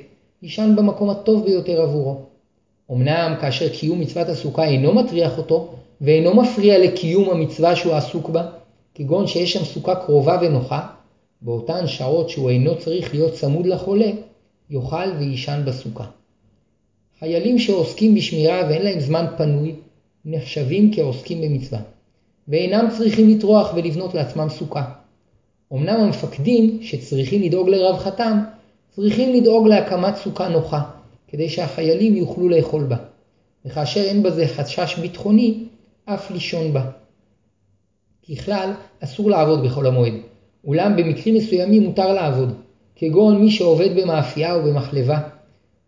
יישן 0.42 0.76
במקום 0.76 1.10
הטוב 1.10 1.44
ביותר 1.44 1.80
עבורו. 1.82 2.20
אמנם 2.90 3.34
כאשר 3.40 3.68
קיום 3.68 4.00
מצוות 4.00 4.28
הסוכה 4.28 4.64
אינו 4.64 4.94
מטריח 4.94 5.38
אותו, 5.38 5.74
ואינו 6.00 6.34
מפריע 6.34 6.78
לקיום 6.78 7.30
המצווה 7.30 7.76
שהוא 7.76 7.94
עסוק 7.94 8.28
בה, 8.28 8.46
כגון 8.94 9.26
שיש 9.26 9.52
שם 9.52 9.64
סוכה 9.64 9.94
קרובה 9.94 10.38
ונוחה, 10.42 10.86
באותן 11.44 11.86
שעות 11.86 12.30
שהוא 12.30 12.50
אינו 12.50 12.78
צריך 12.78 13.14
להיות 13.14 13.32
צמוד 13.32 13.66
לחולה, 13.66 14.10
יאכל 14.70 15.10
ויישן 15.18 15.62
בסוכה. 15.66 16.04
חיילים 17.18 17.58
שעוסקים 17.58 18.14
בשמירה 18.14 18.62
ואין 18.68 18.82
להם 18.82 19.00
זמן 19.00 19.26
פנוי, 19.36 19.74
נחשבים 20.24 20.94
כעוסקים 20.94 21.40
במצווה, 21.40 21.80
ואינם 22.48 22.88
צריכים 22.98 23.28
לטרוח 23.28 23.72
ולבנות 23.74 24.14
לעצמם 24.14 24.48
סוכה. 24.48 24.84
אמנם 25.72 26.00
המפקדים, 26.00 26.78
שצריכים 26.82 27.42
לדאוג 27.42 27.68
לרווחתם, 27.68 28.38
צריכים 28.90 29.34
לדאוג 29.34 29.66
להקמת 29.66 30.16
סוכה 30.16 30.48
נוחה, 30.48 30.82
כדי 31.28 31.48
שהחיילים 31.48 32.16
יוכלו 32.16 32.48
לאכול 32.48 32.84
בה, 32.84 32.96
וכאשר 33.64 34.00
אין 34.00 34.22
בזה 34.22 34.48
חשש 34.48 34.98
ביטחוני, 34.98 35.64
אף 36.04 36.30
לישון 36.30 36.72
בה. 36.72 36.90
ככלל, 38.30 38.72
אסור 39.00 39.30
לעבוד 39.30 39.64
בחול 39.64 39.86
המועד, 39.86 40.14
אולם 40.66 40.96
במקרים 40.96 41.34
מסוימים 41.34 41.82
מותר 41.82 42.12
לעבוד, 42.12 42.54
כגון 42.96 43.40
מי 43.40 43.50
שעובד 43.50 43.96
במאפייה 43.96 44.54
או 44.54 44.62
במחלבה, 44.62 45.18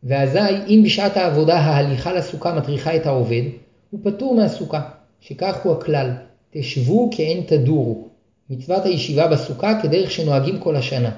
ואזי 0.04 0.38
אם 0.68 0.82
בשעת 0.84 1.16
העבודה 1.16 1.56
ההליכה 1.56 2.12
לסוכה 2.12 2.54
מטריחה 2.54 2.96
את 2.96 3.06
העובד, 3.06 3.42
הוא 3.90 4.00
פטור 4.04 4.34
מהסוכה, 4.34 4.80
שכך 5.20 5.56
הוא 5.62 5.72
הכלל, 5.72 6.10
תשבו 6.50 7.10
כעין 7.12 7.42
תדורו, 7.46 8.08
מצוות 8.50 8.84
הישיבה 8.84 9.26
בסוכה 9.26 9.80
כדרך 9.82 10.10
שנוהגים 10.10 10.58
כל 10.58 10.76
השנה. 10.76 11.10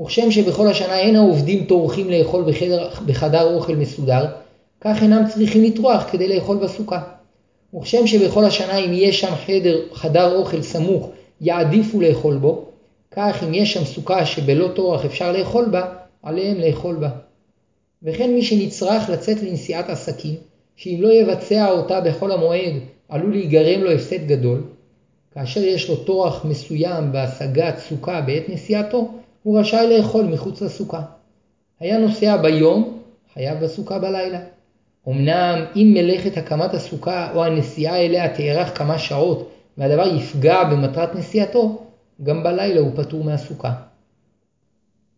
וכשם 0.00 0.30
שבכל 0.30 0.66
השנה 0.66 0.98
אין 0.98 1.16
העובדים 1.16 1.64
טורחים 1.64 2.10
לאכול 2.10 2.44
בחדר, 2.44 2.88
בחדר 3.06 3.54
אוכל 3.54 3.74
מסודר, 3.76 4.26
כך 4.80 5.02
אינם 5.02 5.22
צריכים 5.28 5.64
לטרוח 5.64 6.04
כדי 6.10 6.36
לאכול 6.36 6.56
בסוכה. 6.56 7.00
וכשם 7.74 8.06
שבכל 8.06 8.44
השנה 8.44 8.78
אם 8.78 8.90
יש 8.92 9.20
שם 9.20 9.34
חדר, 9.46 9.78
חדר 9.92 10.36
אוכל 10.36 10.62
סמוך, 10.62 11.10
יעדיפו 11.40 12.00
לאכול 12.00 12.36
בו, 12.36 12.67
כך 13.10 13.42
אם 13.44 13.54
יש 13.54 13.72
שם 13.72 13.84
סוכה 13.84 14.26
שבלא 14.26 14.68
טורח 14.74 15.04
אפשר 15.04 15.32
לאכול 15.32 15.64
בה, 15.64 15.94
עליהם 16.22 16.60
לאכול 16.60 16.96
בה. 16.96 17.08
וכן 18.02 18.30
מי 18.34 18.42
שנצרך 18.42 19.10
לצאת 19.10 19.42
לנסיעת 19.42 19.90
עסקים, 19.90 20.34
שאם 20.76 20.98
לא 21.00 21.12
יבצע 21.12 21.70
אותה 21.70 22.00
בכל 22.00 22.32
המועד 22.32 22.72
עלול 23.08 23.30
להיגרם 23.30 23.80
לו 23.80 23.90
הפסד 23.90 24.26
גדול, 24.26 24.62
כאשר 25.34 25.60
יש 25.60 25.88
לו 25.88 25.96
טורח 25.96 26.44
מסוים 26.44 27.12
בהשגת 27.12 27.78
סוכה 27.78 28.20
בעת 28.20 28.48
נסיעתו, 28.48 29.10
הוא 29.42 29.60
רשאי 29.60 29.96
לאכול 29.96 30.24
מחוץ 30.24 30.62
לסוכה. 30.62 31.02
היה 31.80 31.98
נוסע 31.98 32.36
ביום, 32.36 32.98
חייב 33.34 33.64
בסוכה 33.64 33.98
בלילה. 33.98 34.40
אמנם 35.08 35.64
אם 35.76 35.90
מלאכת 35.94 36.36
הקמת 36.36 36.74
הסוכה 36.74 37.32
או 37.34 37.44
הנסיעה 37.44 38.00
אליה 38.00 38.36
תארך 38.36 38.78
כמה 38.78 38.98
שעות 38.98 39.50
והדבר 39.78 40.16
יפגע 40.16 40.64
במטרת 40.64 41.14
נסיעתו, 41.14 41.82
גם 42.22 42.42
בלילה 42.42 42.80
הוא 42.80 42.90
פטור 42.96 43.24
מהסוכה. 43.24 43.72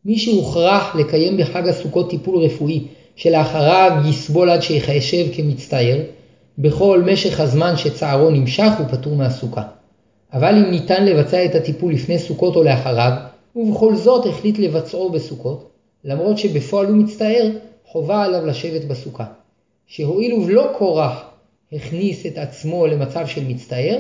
מי 0.05 0.19
שהוכרח 0.19 0.95
לקיים 0.95 1.37
בחג 1.37 1.69
הסוכות 1.69 2.11
טיפול 2.11 2.45
רפואי 2.45 2.87
שלאחריו 3.17 3.93
יסבול 4.09 4.51
עד 4.51 4.63
שיחשב 4.63 5.27
כמצטער, 5.35 6.01
בכל 6.59 7.03
משך 7.13 7.41
הזמן 7.41 7.77
שצערו 7.77 8.31
נמשך 8.31 8.71
הוא 8.79 8.87
פטור 8.87 9.17
מהסוכה. 9.17 9.63
אבל 10.33 10.55
אם 10.57 10.71
ניתן 10.71 11.05
לבצע 11.05 11.45
את 11.45 11.55
הטיפול 11.55 11.93
לפני 11.93 12.19
סוכות 12.19 12.57
או 12.57 12.63
לאחריו, 12.63 13.13
ובכל 13.57 13.97
זאת 13.97 14.27
החליט 14.27 14.59
לבצעו 14.59 15.11
בסוכות, 15.11 15.71
למרות 16.05 16.39
שבפועל 16.39 16.87
הוא 16.87 16.97
מצטער, 16.97 17.51
חובה 17.85 18.23
עליו 18.25 18.47
לשבת 18.47 18.85
בסוכה. 18.85 19.25
שהואיל 19.87 20.35
ובלא 20.35 20.73
כורח 20.79 21.25
הכניס 21.73 22.27
את 22.27 22.39
עצמו 22.39 22.87
למצב 22.87 23.27
של 23.27 23.45
מצטער, 23.45 23.99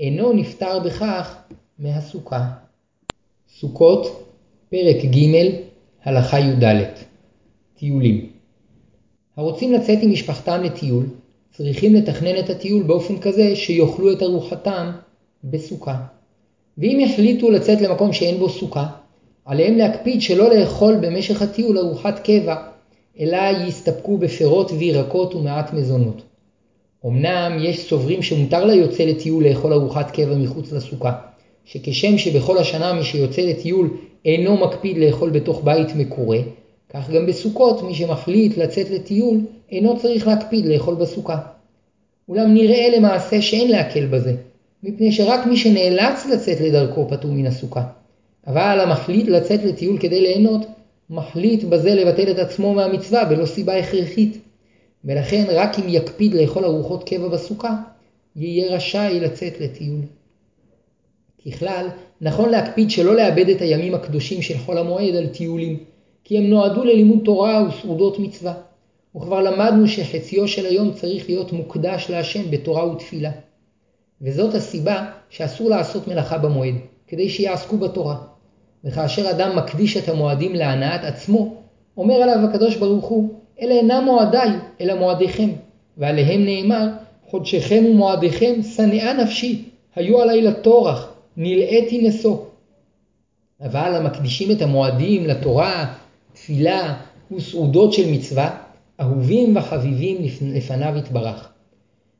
אינו 0.00 0.32
נפטר 0.32 0.78
בכך 0.78 1.36
מהסוכה. 1.78 2.46
סוכות, 3.58 4.30
פרק 4.70 5.04
ג', 5.04 5.50
הלכה 6.04 6.40
י"ד 6.40 6.64
טיולים 7.78 8.30
הרוצים 9.36 9.72
לצאת 9.72 9.98
עם 10.02 10.12
משפחתם 10.12 10.62
לטיול, 10.62 11.04
צריכים 11.52 11.94
לתכנן 11.94 12.38
את 12.38 12.50
הטיול 12.50 12.82
באופן 12.82 13.18
כזה 13.18 13.56
שיאכלו 13.56 14.12
את 14.12 14.22
ארוחתם 14.22 14.90
בסוכה. 15.44 15.96
ואם 16.78 17.00
יחליטו 17.00 17.50
לצאת 17.50 17.80
למקום 17.80 18.12
שאין 18.12 18.38
בו 18.38 18.48
סוכה, 18.48 18.86
עליהם 19.44 19.76
להקפיד 19.76 20.22
שלא 20.22 20.54
לאכול 20.54 20.96
במשך 20.96 21.42
הטיול 21.42 21.78
ארוחת 21.78 22.18
קבע, 22.18 22.56
אלא 23.20 23.38
יסתפקו 23.68 24.18
בפירות 24.18 24.70
וירקות 24.78 25.34
ומעט 25.34 25.72
מזונות. 25.72 26.22
אמנם 27.06 27.58
יש 27.60 27.88
סוברים 27.88 28.22
שמותר 28.22 28.64
ליוצא 28.64 29.02
לטיול 29.04 29.48
לאכול 29.48 29.72
ארוחת 29.72 30.10
קבע 30.10 30.36
מחוץ 30.36 30.72
לסוכה, 30.72 31.12
שכשם 31.64 32.18
שבכל 32.18 32.58
השנה 32.58 32.92
מי 32.92 33.04
שיוצא 33.04 33.42
לטיול 33.42 33.90
אינו 34.24 34.56
מקפיד 34.56 34.98
לאכול 34.98 35.30
בתוך 35.30 35.60
בית 35.64 35.96
מקורה, 35.96 36.38
כך 36.90 37.10
גם 37.10 37.26
בסוכות 37.26 37.82
מי 37.82 37.94
שמחליט 37.94 38.56
לצאת 38.56 38.90
לטיול 38.90 39.40
אינו 39.72 39.98
צריך 39.98 40.26
להקפיד 40.26 40.66
לאכול 40.66 40.94
בסוכה. 40.94 41.38
אולם 42.28 42.54
נראה 42.54 42.88
למעשה 42.96 43.42
שאין 43.42 43.70
להקל 43.70 44.06
בזה, 44.06 44.34
מפני 44.82 45.12
שרק 45.12 45.46
מי 45.46 45.56
שנאלץ 45.56 46.26
לצאת 46.26 46.60
לדרכו 46.60 47.08
פטור 47.08 47.30
מן 47.30 47.46
הסוכה. 47.46 47.82
אבל 48.46 48.80
המחליט 48.80 49.28
לצאת 49.28 49.64
לטיול 49.64 49.98
כדי 49.98 50.20
ליהנות, 50.20 50.66
מחליט 51.10 51.64
בזה 51.64 51.94
לבטל 51.94 52.30
את 52.30 52.38
עצמו 52.38 52.74
מהמצווה 52.74 53.24
בלא 53.24 53.46
סיבה 53.46 53.76
הכרחית. 53.76 54.38
ולכן 55.04 55.44
רק 55.48 55.78
אם 55.78 55.84
יקפיד 55.88 56.34
לאכול 56.34 56.64
ארוחות 56.64 57.08
קבע 57.08 57.28
בסוכה, 57.28 57.74
יהיה 58.36 58.76
רשאי 58.76 59.20
לצאת 59.20 59.60
לטיול. 59.60 60.00
ככלל, 61.46 61.86
נכון 62.20 62.48
להקפיד 62.48 62.90
שלא 62.90 63.14
לאבד 63.16 63.48
את 63.48 63.60
הימים 63.60 63.94
הקדושים 63.94 64.42
של 64.42 64.58
חול 64.58 64.78
המועד 64.78 65.14
על 65.14 65.26
טיולים, 65.26 65.78
כי 66.24 66.38
הם 66.38 66.44
נועדו 66.44 66.84
ללימוד 66.84 67.18
תורה 67.24 67.68
וסעודות 67.68 68.18
מצווה. 68.18 68.54
וכבר 69.16 69.42
למדנו 69.42 69.88
שחציו 69.88 70.48
של 70.48 70.66
היום 70.66 70.92
צריך 70.92 71.28
להיות 71.28 71.52
מוקדש 71.52 72.10
להשם 72.10 72.50
בתורה 72.50 72.88
ותפילה. 72.88 73.30
וזאת 74.22 74.54
הסיבה 74.54 75.06
שאסור 75.30 75.70
לעשות 75.70 76.08
מלאכה 76.08 76.38
במועד, 76.38 76.74
כדי 77.06 77.28
שיעסקו 77.28 77.76
בתורה. 77.76 78.16
וכאשר 78.84 79.30
אדם 79.30 79.56
מקדיש 79.56 79.96
את 79.96 80.08
המועדים 80.08 80.54
להנאת 80.54 81.04
עצמו, 81.04 81.54
אומר 81.96 82.14
עליו 82.14 82.48
הקדוש 82.48 82.76
ברוך 82.76 83.04
הוא, 83.04 83.34
אלה 83.60 83.74
אינם 83.74 84.04
מועדיי, 84.04 84.50
אלא 84.80 84.94
מועדיכם. 84.94 85.50
ועליהם 85.98 86.44
נאמר, 86.44 86.86
חודשיכם 87.26 87.84
ומועדיכם 87.90 88.62
שנאה 88.62 89.12
נפשי, 89.12 89.64
היו 89.96 90.22
עלי 90.22 90.42
לטורח, 90.42 91.13
נלאיתי 91.36 92.08
נשוא. 92.08 92.36
אבל 93.60 93.94
המקדישים 93.94 94.50
את 94.50 94.62
המועדים 94.62 95.26
לתורה, 95.26 95.94
תפילה 96.32 96.94
וסעודות 97.32 97.92
של 97.92 98.10
מצווה, 98.10 98.56
אהובים 99.00 99.56
וחביבים 99.56 100.16
לפניו 100.42 100.94
יתברך. 100.98 101.48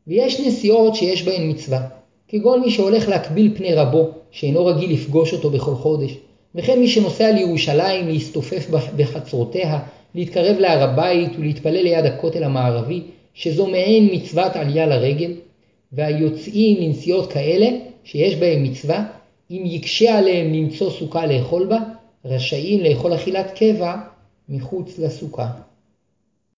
ויש 0.07 0.41
נסיעות 0.41 0.95
שיש 0.95 1.23
בהן 1.23 1.51
מצווה, 1.51 1.87
כגון 2.29 2.61
מי 2.61 2.71
שהולך 2.71 3.09
להקביל 3.09 3.53
פני 3.57 3.75
רבו, 3.75 4.11
שאינו 4.31 4.67
רגיל 4.67 4.93
לפגוש 4.93 5.33
אותו 5.33 5.51
בכל 5.51 5.75
חודש, 5.75 6.17
וכן 6.55 6.81
מי 6.81 6.89
שנוסע 6.89 7.33
לירושלים 7.33 8.09
להסתופף 8.09 8.71
בחצרותיה, 8.97 9.79
להתקרב 10.15 10.57
להר 10.59 10.83
הבית 10.83 11.31
ולהתפלל 11.39 11.83
ליד 11.83 12.05
הכותל 12.07 12.45
המערבי, 12.45 13.03
שזו 13.35 13.67
מעין 13.67 14.09
מצוות 14.13 14.57
עלייה 14.57 14.87
לרגל, 14.87 15.33
והיוצאים 15.93 16.83
לנסיעות 16.83 17.33
כאלה, 17.33 17.67
שיש 18.05 18.35
בהם 18.37 18.63
מצווה, 18.63 19.05
אם 19.51 19.63
יקשה 19.67 20.19
עליהם 20.19 20.53
למצוא 20.53 20.91
סוכה 20.91 21.27
לאכול 21.27 21.67
בה, 21.67 21.79
רשאים 22.25 22.81
לאכול 22.81 23.15
אכילת 23.15 23.59
קבע 23.59 23.97
מחוץ 24.49 24.99
לסוכה. 24.99 25.51